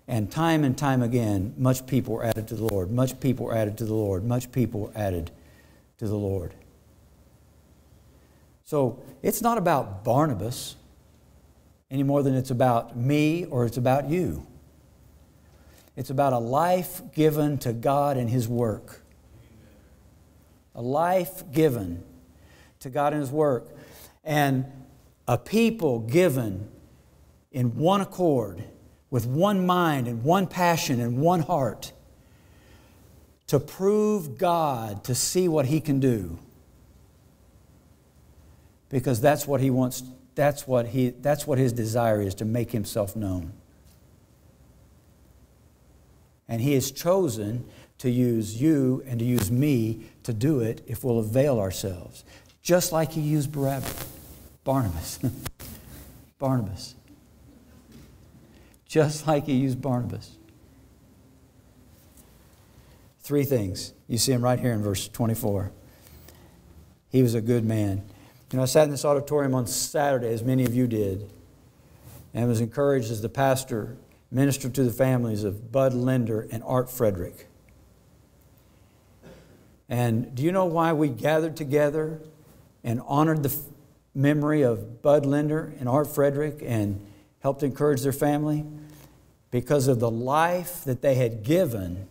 And 0.08 0.30
time 0.30 0.64
and 0.64 0.76
time 0.76 1.02
again, 1.02 1.54
much 1.58 1.86
people 1.86 2.14
were 2.14 2.24
added 2.24 2.48
to 2.48 2.54
the 2.54 2.64
Lord. 2.64 2.90
Much 2.90 3.20
people 3.20 3.46
were 3.46 3.54
added 3.54 3.76
to 3.78 3.84
the 3.84 3.94
Lord. 3.94 4.24
Much 4.24 4.50
people 4.50 4.80
were 4.80 4.92
added 4.94 5.30
to 5.98 6.08
the 6.08 6.16
Lord. 6.16 6.54
So 8.64 9.02
it's 9.22 9.42
not 9.42 9.58
about 9.58 10.04
Barnabas 10.04 10.76
any 11.90 12.02
more 12.02 12.22
than 12.22 12.34
it's 12.34 12.50
about 12.50 12.96
me 12.96 13.44
or 13.44 13.66
it's 13.66 13.76
about 13.76 14.08
you. 14.08 14.46
It's 15.96 16.10
about 16.10 16.34
a 16.34 16.38
life 16.38 17.00
given 17.14 17.56
to 17.58 17.72
God 17.72 18.18
and 18.18 18.28
His 18.28 18.46
work. 18.46 19.00
A 20.74 20.82
life 20.82 21.42
given 21.50 22.04
to 22.80 22.90
God 22.90 23.14
and 23.14 23.22
His 23.22 23.30
work. 23.30 23.74
And 24.22 24.66
a 25.26 25.38
people 25.38 26.00
given 26.00 26.68
in 27.50 27.76
one 27.76 28.02
accord, 28.02 28.62
with 29.10 29.26
one 29.26 29.64
mind 29.64 30.06
and 30.06 30.22
one 30.22 30.46
passion 30.46 31.00
and 31.00 31.18
one 31.18 31.40
heart, 31.40 31.92
to 33.46 33.58
prove 33.58 34.36
God, 34.36 35.04
to 35.04 35.14
see 35.14 35.48
what 35.48 35.66
He 35.66 35.80
can 35.80 35.98
do. 35.98 36.38
Because 38.90 39.20
that's 39.20 39.46
what 39.46 39.62
He 39.62 39.70
wants, 39.70 40.02
that's 40.34 40.68
what, 40.68 40.88
he, 40.88 41.10
that's 41.10 41.46
what 41.46 41.56
His 41.56 41.72
desire 41.72 42.20
is, 42.20 42.34
to 42.34 42.44
make 42.44 42.72
Himself 42.72 43.16
known. 43.16 43.52
And 46.48 46.60
He 46.60 46.74
has 46.74 46.90
chosen 46.90 47.64
to 47.98 48.10
use 48.10 48.60
you 48.60 49.02
and 49.06 49.18
to 49.18 49.24
use 49.24 49.50
me 49.50 50.06
to 50.22 50.32
do 50.32 50.60
it 50.60 50.82
if 50.86 51.02
we'll 51.02 51.18
avail 51.18 51.58
ourselves. 51.58 52.24
Just 52.62 52.92
like 52.92 53.12
He 53.12 53.20
used 53.20 53.52
Barabbas, 53.52 54.06
Barnabas. 54.64 55.18
Barnabas 56.38 56.96
just 58.86 59.26
like 59.26 59.46
he 59.46 59.52
used 59.52 59.82
Barnabas. 59.82 60.36
Three 63.20 63.44
things. 63.44 63.92
You 64.08 64.18
see 64.18 64.32
him 64.32 64.42
right 64.42 64.58
here 64.58 64.72
in 64.72 64.82
verse 64.82 65.08
24. 65.08 65.72
He 67.10 67.22
was 67.22 67.34
a 67.34 67.40
good 67.40 67.64
man. 67.64 68.02
You 68.52 68.56
know, 68.56 68.62
I 68.62 68.66
sat 68.66 68.84
in 68.84 68.90
this 68.90 69.04
auditorium 69.04 69.54
on 69.54 69.66
Saturday, 69.66 70.32
as 70.32 70.42
many 70.42 70.64
of 70.64 70.74
you 70.74 70.86
did, 70.86 71.28
and 72.32 72.48
was 72.48 72.60
encouraged 72.60 73.10
as 73.10 73.20
the 73.20 73.28
pastor 73.28 73.96
ministered 74.30 74.74
to 74.74 74.84
the 74.84 74.90
families 74.90 75.44
of 75.44 75.70
Bud 75.72 75.94
Linder 75.94 76.48
and 76.50 76.62
Art 76.64 76.90
Frederick. 76.90 77.46
And 79.88 80.34
do 80.34 80.42
you 80.42 80.52
know 80.52 80.64
why 80.64 80.92
we 80.92 81.08
gathered 81.08 81.56
together 81.56 82.20
and 82.82 83.00
honored 83.06 83.42
the 83.42 83.56
memory 84.14 84.62
of 84.62 85.02
Bud 85.02 85.26
Linder 85.26 85.72
and 85.78 85.88
Art 85.88 86.08
Frederick 86.08 86.62
and 86.64 87.04
helped 87.40 87.62
encourage 87.62 88.02
their 88.02 88.12
family 88.12 88.64
because 89.50 89.86
of 89.86 90.00
the 90.00 90.10
life 90.10 90.82
that 90.84 91.02
they 91.02 91.14
had 91.14 91.42
given 91.44 92.08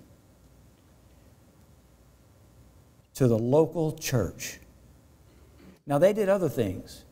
to 3.15 3.27
the 3.27 3.37
local 3.37 3.91
church. 3.93 4.59
Now, 5.85 5.97
they 5.97 6.13
did 6.13 6.29
other 6.29 6.49
things. 6.49 7.03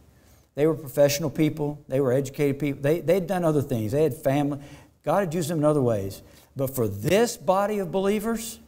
They 0.55 0.67
were 0.67 0.75
professional 0.75 1.29
people, 1.29 1.83
they 1.87 1.99
were 1.99 2.13
educated 2.13 2.59
people, 2.59 2.81
they, 2.83 2.99
they'd 2.99 3.25
done 3.25 3.43
other 3.43 3.61
things, 3.61 3.91
they 3.91 4.03
had 4.03 4.13
family. 4.13 4.59
God 5.03 5.19
had 5.19 5.33
used 5.33 5.49
them 5.49 5.59
in 5.59 5.65
other 5.65 5.81
ways. 5.81 6.21
But 6.55 6.75
for 6.75 6.87
this 6.87 7.35
body 7.37 7.79
of 7.79 7.91
believers, 7.91 8.59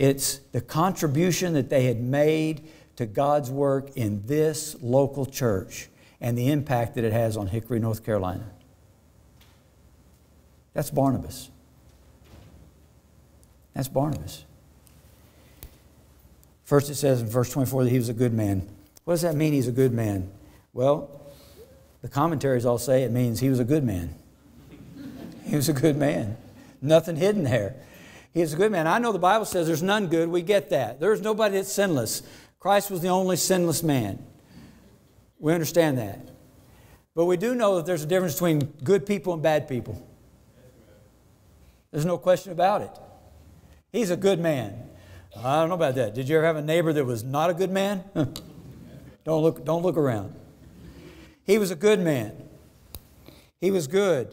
It's 0.00 0.38
the 0.52 0.62
contribution 0.62 1.52
that 1.52 1.68
they 1.68 1.84
had 1.84 2.00
made 2.00 2.66
to 2.96 3.04
God's 3.04 3.50
work 3.50 3.96
in 3.98 4.26
this 4.26 4.74
local 4.80 5.26
church 5.26 5.90
and 6.22 6.38
the 6.38 6.50
impact 6.50 6.94
that 6.94 7.04
it 7.04 7.12
has 7.12 7.36
on 7.36 7.48
Hickory, 7.48 7.80
North 7.80 8.02
Carolina. 8.02 8.50
That's 10.72 10.90
Barnabas. 10.90 11.50
That's 13.74 13.88
Barnabas. 13.88 14.46
First, 16.64 16.88
it 16.88 16.94
says 16.94 17.20
in 17.20 17.26
verse 17.26 17.50
24 17.50 17.84
that 17.84 17.90
he 17.90 17.98
was 17.98 18.08
a 18.08 18.14
good 18.14 18.32
man. 18.32 18.66
What 19.04 19.14
does 19.14 19.22
that 19.22 19.34
mean, 19.34 19.52
he's 19.52 19.68
a 19.68 19.72
good 19.72 19.92
man? 19.92 20.30
Well, 20.72 21.10
the 22.02 22.08
commentaries 22.08 22.64
all 22.64 22.78
say 22.78 23.02
it 23.02 23.10
means 23.10 23.40
he 23.40 23.48
was 23.48 23.58
a 23.58 23.64
good 23.64 23.84
man. 23.84 24.14
He 25.44 25.56
was 25.56 25.68
a 25.68 25.72
good 25.72 25.96
man. 25.96 26.36
Nothing 26.80 27.16
hidden 27.16 27.44
there. 27.44 27.74
He 28.32 28.40
was 28.40 28.52
a 28.52 28.56
good 28.56 28.70
man. 28.70 28.86
I 28.86 28.98
know 28.98 29.12
the 29.12 29.18
Bible 29.18 29.44
says 29.44 29.66
there's 29.66 29.82
none 29.82 30.06
good. 30.06 30.28
We 30.28 30.42
get 30.42 30.70
that. 30.70 31.00
There's 31.00 31.20
nobody 31.20 31.56
that's 31.56 31.72
sinless. 31.72 32.22
Christ 32.58 32.90
was 32.90 33.00
the 33.00 33.08
only 33.08 33.36
sinless 33.36 33.82
man. 33.82 34.24
We 35.38 35.52
understand 35.52 35.98
that. 35.98 36.28
But 37.14 37.24
we 37.24 37.36
do 37.36 37.54
know 37.54 37.76
that 37.76 37.86
there's 37.86 38.04
a 38.04 38.06
difference 38.06 38.34
between 38.34 38.60
good 38.84 39.04
people 39.04 39.32
and 39.32 39.42
bad 39.42 39.68
people. 39.68 40.06
There's 41.90 42.06
no 42.06 42.18
question 42.18 42.52
about 42.52 42.82
it. 42.82 42.90
He's 43.90 44.10
a 44.10 44.16
good 44.16 44.38
man. 44.38 44.88
I 45.36 45.60
don't 45.60 45.68
know 45.68 45.74
about 45.74 45.96
that. 45.96 46.14
Did 46.14 46.28
you 46.28 46.36
ever 46.36 46.46
have 46.46 46.56
a 46.56 46.62
neighbor 46.62 46.92
that 46.92 47.04
was 47.04 47.24
not 47.24 47.50
a 47.50 47.54
good 47.54 47.70
man? 47.70 48.04
don't 49.24 49.42
look, 49.42 49.64
don't 49.64 49.82
look 49.82 49.96
around. 49.96 50.34
He 51.50 51.58
was 51.58 51.72
a 51.72 51.76
good 51.76 51.98
man. 51.98 52.32
He 53.60 53.72
was 53.72 53.88
good. 53.88 54.32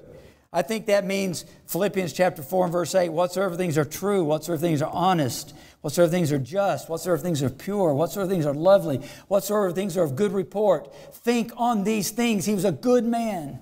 I 0.54 0.62
think 0.62 0.86
that 0.86 1.04
means 1.04 1.46
Philippians 1.66 2.14
chapter 2.14 2.44
4 2.44 2.66
and 2.66 2.72
verse 2.72 2.94
8 2.94 3.10
whatsoever 3.10 3.56
things 3.56 3.76
are 3.76 3.86
true, 3.86 4.24
whatsoever 4.24 4.62
things 4.62 4.84
are 4.84 4.92
honest, 4.94 5.56
whatsoever 5.82 6.12
things 6.12 6.32
are 6.32 6.38
just, 6.38 6.90
whatsoever 6.90 7.18
things 7.18 7.42
are 7.42 7.50
pure, 7.50 7.92
whatsoever 7.96 8.30
things 8.30 8.46
are 8.46 8.54
lovely, 8.54 9.02
whatsoever 9.30 9.72
things 9.72 9.98
are 9.98 10.04
of 10.04 10.16
good 10.16 10.32
report, 10.32 10.94
think 11.12 11.52
on 11.58 11.84
these 11.84 12.12
things. 12.12 12.46
He 12.46 12.54
was 12.54 12.66
a 12.66 12.72
good 12.72 13.04
man. 13.04 13.58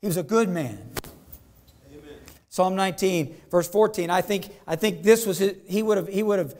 He 0.00 0.06
was 0.06 0.16
a 0.16 0.22
good 0.22 0.48
man. 0.48 0.78
Psalm 2.48 2.74
19, 2.74 3.36
verse 3.50 3.68
14. 3.68 4.08
I 4.08 4.22
think, 4.22 4.48
I 4.66 4.76
think 4.76 5.02
this 5.02 5.26
was 5.26 5.36
his, 5.40 5.56
he 5.66 5.82
would 5.82 5.98
have 5.98 6.08
he 6.08 6.22
would 6.22 6.38
have 6.38 6.54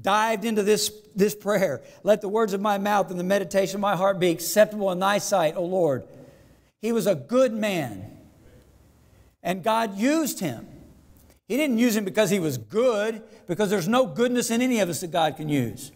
dived 0.00 0.44
into 0.44 0.62
this, 0.62 0.92
this 1.14 1.34
prayer. 1.34 1.82
Let 2.02 2.20
the 2.20 2.28
words 2.28 2.52
of 2.52 2.60
my 2.60 2.78
mouth 2.78 3.10
and 3.10 3.18
the 3.18 3.24
meditation 3.24 3.76
of 3.76 3.80
my 3.80 3.96
heart 3.96 4.18
be 4.18 4.30
acceptable 4.30 4.90
in 4.92 4.98
thy 4.98 5.18
sight, 5.18 5.56
O 5.56 5.64
Lord. 5.64 6.04
He 6.80 6.92
was 6.92 7.06
a 7.06 7.14
good 7.14 7.52
man. 7.52 8.10
And 9.42 9.62
God 9.62 9.96
used 9.96 10.40
him. 10.40 10.66
He 11.46 11.56
didn't 11.56 11.78
use 11.78 11.96
him 11.96 12.04
because 12.04 12.30
he 12.30 12.38
was 12.38 12.56
good, 12.56 13.22
because 13.46 13.68
there's 13.68 13.88
no 13.88 14.06
goodness 14.06 14.50
in 14.50 14.62
any 14.62 14.80
of 14.80 14.88
us 14.88 15.00
that 15.00 15.10
God 15.10 15.36
can 15.36 15.48
use. 15.48 15.92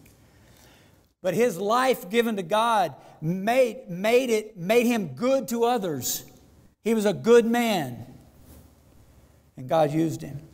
But 1.21 1.33
his 1.33 1.57
life 1.57 2.09
given 2.09 2.37
to 2.37 2.43
God 2.43 2.95
made, 3.21 3.89
made, 3.89 4.29
it, 4.29 4.57
made 4.57 4.85
him 4.85 5.09
good 5.09 5.47
to 5.49 5.65
others. 5.65 6.23
He 6.83 6.93
was 6.93 7.05
a 7.05 7.13
good 7.13 7.45
man. 7.45 8.05
And 9.57 9.67
God 9.67 9.91
used 9.91 10.21
him. 10.21 10.48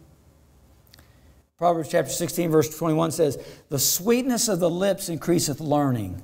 Proverbs 1.57 1.89
chapter 1.89 2.11
16, 2.11 2.51
verse 2.51 2.77
21 2.77 3.11
says, 3.11 3.37
The 3.69 3.79
sweetness 3.79 4.49
of 4.49 4.59
the 4.59 4.69
lips 4.69 5.07
increaseth 5.07 5.61
learning. 5.61 6.21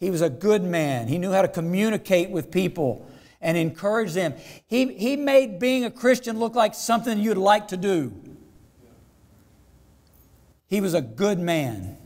He 0.00 0.10
was 0.10 0.22
a 0.22 0.30
good 0.30 0.64
man. 0.64 1.06
He 1.06 1.18
knew 1.18 1.30
how 1.30 1.42
to 1.42 1.48
communicate 1.48 2.30
with 2.30 2.50
people 2.50 3.08
and 3.40 3.56
encourage 3.56 4.12
them. 4.12 4.34
He, 4.66 4.94
he 4.94 5.14
made 5.14 5.60
being 5.60 5.84
a 5.84 5.90
Christian 5.90 6.38
look 6.38 6.54
like 6.54 6.74
something 6.74 7.18
you'd 7.18 7.36
like 7.36 7.68
to 7.68 7.76
do. 7.76 8.12
He 10.66 10.80
was 10.80 10.94
a 10.94 11.00
good 11.00 11.38
man. 11.38 11.96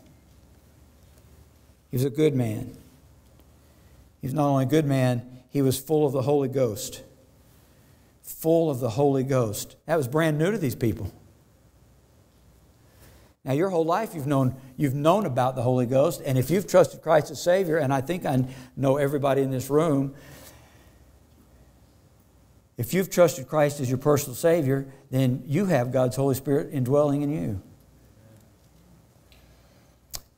He 1.90 1.96
was 1.96 2.04
a 2.04 2.10
good 2.10 2.34
man. 2.34 2.76
He 4.20 4.26
was 4.26 4.34
not 4.34 4.48
only 4.48 4.64
a 4.64 4.68
good 4.68 4.86
man, 4.86 5.22
he 5.48 5.62
was 5.62 5.78
full 5.78 6.04
of 6.04 6.12
the 6.12 6.22
Holy 6.22 6.48
Ghost. 6.48 7.02
Full 8.22 8.70
of 8.70 8.80
the 8.80 8.90
Holy 8.90 9.22
Ghost. 9.22 9.76
That 9.86 9.96
was 9.96 10.08
brand 10.08 10.38
new 10.38 10.50
to 10.50 10.58
these 10.58 10.74
people. 10.74 11.12
Now, 13.44 13.52
your 13.52 13.68
whole 13.68 13.84
life 13.84 14.14
you've 14.14 14.26
known, 14.26 14.56
you've 14.76 14.94
known 14.94 15.26
about 15.26 15.54
the 15.54 15.62
Holy 15.62 15.84
Ghost, 15.84 16.22
and 16.24 16.38
if 16.38 16.50
you've 16.50 16.66
trusted 16.66 17.02
Christ 17.02 17.30
as 17.30 17.42
Savior, 17.42 17.76
and 17.76 17.92
I 17.92 18.00
think 18.00 18.24
I 18.24 18.44
know 18.76 18.96
everybody 18.96 19.42
in 19.42 19.50
this 19.50 19.68
room, 19.68 20.14
if 22.76 22.94
you've 22.94 23.10
trusted 23.10 23.46
Christ 23.46 23.80
as 23.80 23.88
your 23.88 23.98
personal 23.98 24.34
Savior, 24.34 24.86
then 25.10 25.42
you 25.46 25.66
have 25.66 25.92
God's 25.92 26.16
Holy 26.16 26.34
Spirit 26.34 26.70
indwelling 26.72 27.22
in 27.22 27.30
you. 27.30 27.62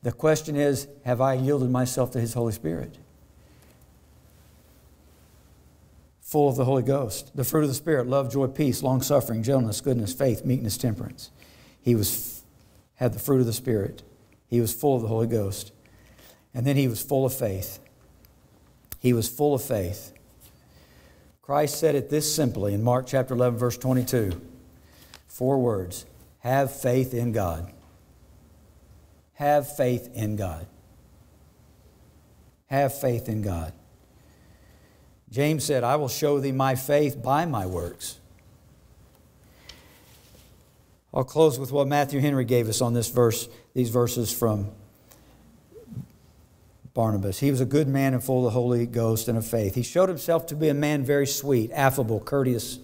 The 0.03 0.11
question 0.11 0.55
is 0.55 0.87
have 1.03 1.21
I 1.21 1.33
yielded 1.33 1.71
myself 1.71 2.11
to 2.11 2.19
His 2.19 2.33
Holy 2.33 2.53
Spirit? 2.53 2.97
Full 6.21 6.49
of 6.49 6.57
the 6.57 6.65
Holy 6.65 6.83
Ghost. 6.83 7.35
The 7.35 7.45
fruit 7.45 7.63
of 7.63 7.69
the 7.69 7.73
Spirit 7.73 8.05
love, 8.07 8.31
joy, 8.31 8.47
peace, 8.47 8.83
long 8.83 9.01
suffering, 9.01 9.43
gentleness, 9.43 9.81
goodness, 9.81 10.13
faith, 10.13 10.45
meekness, 10.45 10.77
temperance. 10.77 11.31
He 11.81 11.95
was 11.95 12.36
had 12.97 13.13
the 13.13 13.19
fruit 13.19 13.39
of 13.39 13.45
the 13.45 13.53
Spirit. 13.53 14.03
He 14.47 14.61
was 14.61 14.73
full 14.73 14.95
of 14.95 15.01
the 15.01 15.07
Holy 15.07 15.27
Ghost. 15.27 15.71
And 16.53 16.65
then 16.65 16.75
he 16.75 16.87
was 16.87 17.01
full 17.01 17.25
of 17.25 17.33
faith. 17.33 17.79
He 18.99 19.13
was 19.13 19.29
full 19.29 19.53
of 19.55 19.63
faith. 19.63 20.13
Christ 21.41 21.79
said 21.79 21.95
it 21.95 22.09
this 22.09 22.33
simply 22.33 22.73
in 22.73 22.83
Mark 22.83 23.07
chapter 23.07 23.33
11, 23.33 23.57
verse 23.57 23.77
22. 23.77 24.41
Four 25.27 25.59
words 25.59 26.05
Have 26.39 26.75
faith 26.75 27.13
in 27.13 27.31
God. 27.31 27.71
Have 29.33 29.75
faith 29.75 30.09
in 30.13 30.35
God. 30.35 30.65
Have 32.65 32.99
faith 32.99 33.29
in 33.29 33.43
God. 33.43 33.71
James 35.29 35.63
said, 35.63 35.83
I 35.83 35.95
will 35.95 36.09
show 36.09 36.39
thee 36.39 36.51
my 36.51 36.75
faith 36.75 37.21
by 37.21 37.45
my 37.45 37.65
works. 37.65 38.17
I'll 41.13 41.23
close 41.23 41.57
with 41.57 41.71
what 41.71 41.87
Matthew 41.87 42.19
Henry 42.19 42.45
gave 42.45 42.67
us 42.67 42.81
on 42.81 42.93
this 42.93 43.09
verse, 43.09 43.47
these 43.73 43.89
verses 43.89 44.31
from 44.31 44.69
Barnabas. 46.93 47.39
He 47.39 47.51
was 47.51 47.61
a 47.61 47.65
good 47.65 47.87
man 47.87 48.13
and 48.13 48.23
full 48.23 48.39
of 48.39 48.43
the 48.45 48.49
Holy 48.59 48.85
Ghost 48.85 49.27
and 49.27 49.37
of 49.37 49.45
faith. 49.45 49.75
He 49.75 49.83
showed 49.83 50.09
himself 50.09 50.47
to 50.47 50.55
be 50.55 50.67
a 50.67 50.73
man 50.73 51.03
very 51.03 51.27
sweet, 51.27 51.71
affable, 51.71 52.19
courteous. 52.19 52.79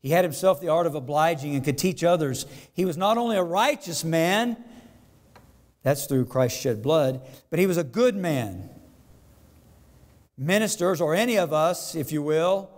He 0.00 0.10
had 0.10 0.24
himself 0.24 0.60
the 0.60 0.68
art 0.68 0.86
of 0.86 0.94
obliging 0.94 1.54
and 1.54 1.64
could 1.64 1.78
teach 1.78 2.02
others. 2.02 2.46
He 2.72 2.84
was 2.84 2.96
not 2.96 3.18
only 3.18 3.36
a 3.36 3.42
righteous 3.42 4.04
man, 4.04 4.56
that's 5.82 6.06
through 6.06 6.26
Christ's 6.26 6.60
shed 6.60 6.82
blood, 6.82 7.20
but 7.50 7.58
he 7.58 7.66
was 7.66 7.76
a 7.76 7.84
good 7.84 8.16
man. 8.16 8.68
Ministers, 10.36 11.00
or 11.00 11.14
any 11.14 11.38
of 11.38 11.52
us, 11.52 11.94
if 11.94 12.12
you 12.12 12.22
will, 12.22 12.68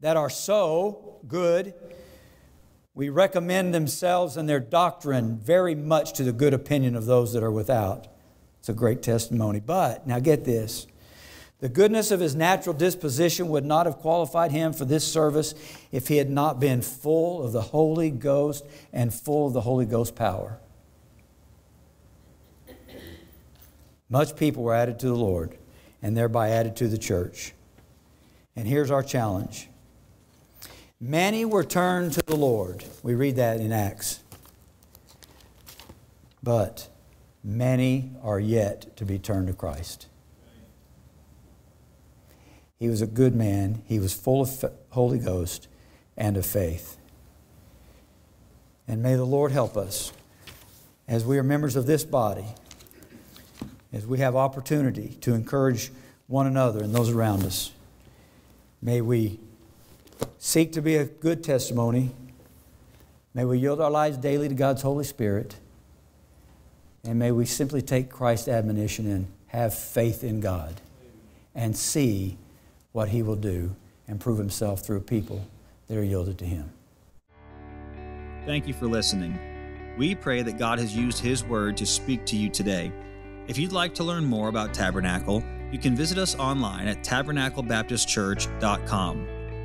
that 0.00 0.16
are 0.16 0.30
so 0.30 1.18
good, 1.28 1.74
we 2.94 3.08
recommend 3.08 3.74
themselves 3.74 4.36
and 4.36 4.48
their 4.48 4.60
doctrine 4.60 5.38
very 5.38 5.74
much 5.74 6.12
to 6.14 6.22
the 6.22 6.32
good 6.32 6.54
opinion 6.54 6.94
of 6.94 7.06
those 7.06 7.32
that 7.32 7.42
are 7.42 7.50
without. 7.50 8.06
It's 8.60 8.68
a 8.68 8.74
great 8.74 9.02
testimony. 9.02 9.60
But, 9.60 10.06
now 10.06 10.20
get 10.20 10.44
this 10.44 10.86
the 11.60 11.68
goodness 11.68 12.10
of 12.10 12.20
his 12.20 12.34
natural 12.34 12.74
disposition 12.74 13.48
would 13.48 13.64
not 13.64 13.86
have 13.86 13.96
qualified 13.96 14.52
him 14.52 14.72
for 14.72 14.84
this 14.84 15.10
service 15.10 15.54
if 15.92 16.08
he 16.08 16.18
had 16.18 16.28
not 16.28 16.60
been 16.60 16.82
full 16.82 17.42
of 17.42 17.52
the 17.52 17.62
Holy 17.62 18.10
Ghost 18.10 18.66
and 18.92 19.14
full 19.14 19.46
of 19.46 19.54
the 19.54 19.62
Holy 19.62 19.86
Ghost 19.86 20.14
power. 20.14 20.58
Much 24.10 24.36
people 24.36 24.62
were 24.62 24.74
added 24.74 24.98
to 24.98 25.06
the 25.06 25.14
Lord 25.14 25.56
and 26.02 26.14
thereby 26.14 26.50
added 26.50 26.76
to 26.76 26.88
the 26.88 26.98
church. 26.98 27.54
And 28.54 28.68
here's 28.68 28.90
our 28.90 29.02
challenge 29.02 29.68
Many 31.06 31.44
were 31.44 31.64
turned 31.64 32.14
to 32.14 32.22
the 32.24 32.34
Lord. 32.34 32.82
We 33.02 33.14
read 33.14 33.36
that 33.36 33.60
in 33.60 33.72
Acts. 33.72 34.20
But 36.42 36.88
many 37.42 38.12
are 38.22 38.40
yet 38.40 38.96
to 38.96 39.04
be 39.04 39.18
turned 39.18 39.48
to 39.48 39.52
Christ. 39.52 40.06
He 42.78 42.88
was 42.88 43.02
a 43.02 43.06
good 43.06 43.34
man. 43.34 43.82
He 43.84 43.98
was 43.98 44.14
full 44.14 44.40
of 44.40 44.64
Holy 44.92 45.18
Ghost 45.18 45.68
and 46.16 46.38
of 46.38 46.46
faith. 46.46 46.96
And 48.88 49.02
may 49.02 49.14
the 49.14 49.26
Lord 49.26 49.52
help 49.52 49.76
us 49.76 50.10
as 51.06 51.22
we 51.22 51.36
are 51.36 51.42
members 51.42 51.76
of 51.76 51.84
this 51.84 52.02
body, 52.02 52.46
as 53.92 54.06
we 54.06 54.20
have 54.20 54.34
opportunity 54.34 55.18
to 55.20 55.34
encourage 55.34 55.92
one 56.28 56.46
another 56.46 56.82
and 56.82 56.94
those 56.94 57.10
around 57.10 57.44
us. 57.44 57.72
May 58.80 59.02
we 59.02 59.38
seek 60.38 60.72
to 60.72 60.82
be 60.82 60.96
a 60.96 61.04
good 61.04 61.44
testimony. 61.44 62.10
May 63.32 63.44
we 63.44 63.58
yield 63.58 63.80
our 63.80 63.90
lives 63.90 64.16
daily 64.16 64.48
to 64.48 64.54
God's 64.54 64.82
Holy 64.82 65.04
Spirit. 65.04 65.56
And 67.04 67.18
may 67.18 67.32
we 67.32 67.44
simply 67.44 67.82
take 67.82 68.10
Christ's 68.10 68.48
admonition 68.48 69.10
and 69.10 69.26
have 69.48 69.74
faith 69.74 70.24
in 70.24 70.40
God 70.40 70.80
and 71.54 71.76
see 71.76 72.38
what 72.92 73.10
He 73.10 73.22
will 73.22 73.36
do 73.36 73.76
and 74.08 74.20
prove 74.20 74.38
Himself 74.38 74.80
through 74.80 75.00
people 75.00 75.46
that 75.88 75.98
are 75.98 76.04
yielded 76.04 76.38
to 76.38 76.44
Him. 76.44 76.70
Thank 78.46 78.66
you 78.66 78.74
for 78.74 78.86
listening. 78.86 79.38
We 79.98 80.14
pray 80.14 80.42
that 80.42 80.58
God 80.58 80.78
has 80.78 80.96
used 80.96 81.18
His 81.18 81.44
Word 81.44 81.76
to 81.78 81.86
speak 81.86 82.24
to 82.26 82.36
you 82.36 82.48
today. 82.48 82.92
If 83.46 83.58
you'd 83.58 83.72
like 83.72 83.94
to 83.94 84.04
learn 84.04 84.24
more 84.24 84.48
about 84.48 84.72
Tabernacle, 84.72 85.44
you 85.70 85.78
can 85.78 85.94
visit 85.94 86.16
us 86.18 86.34
online 86.36 86.88
at 86.88 87.04
tabernaclebaptistchurch.com. 87.04 89.33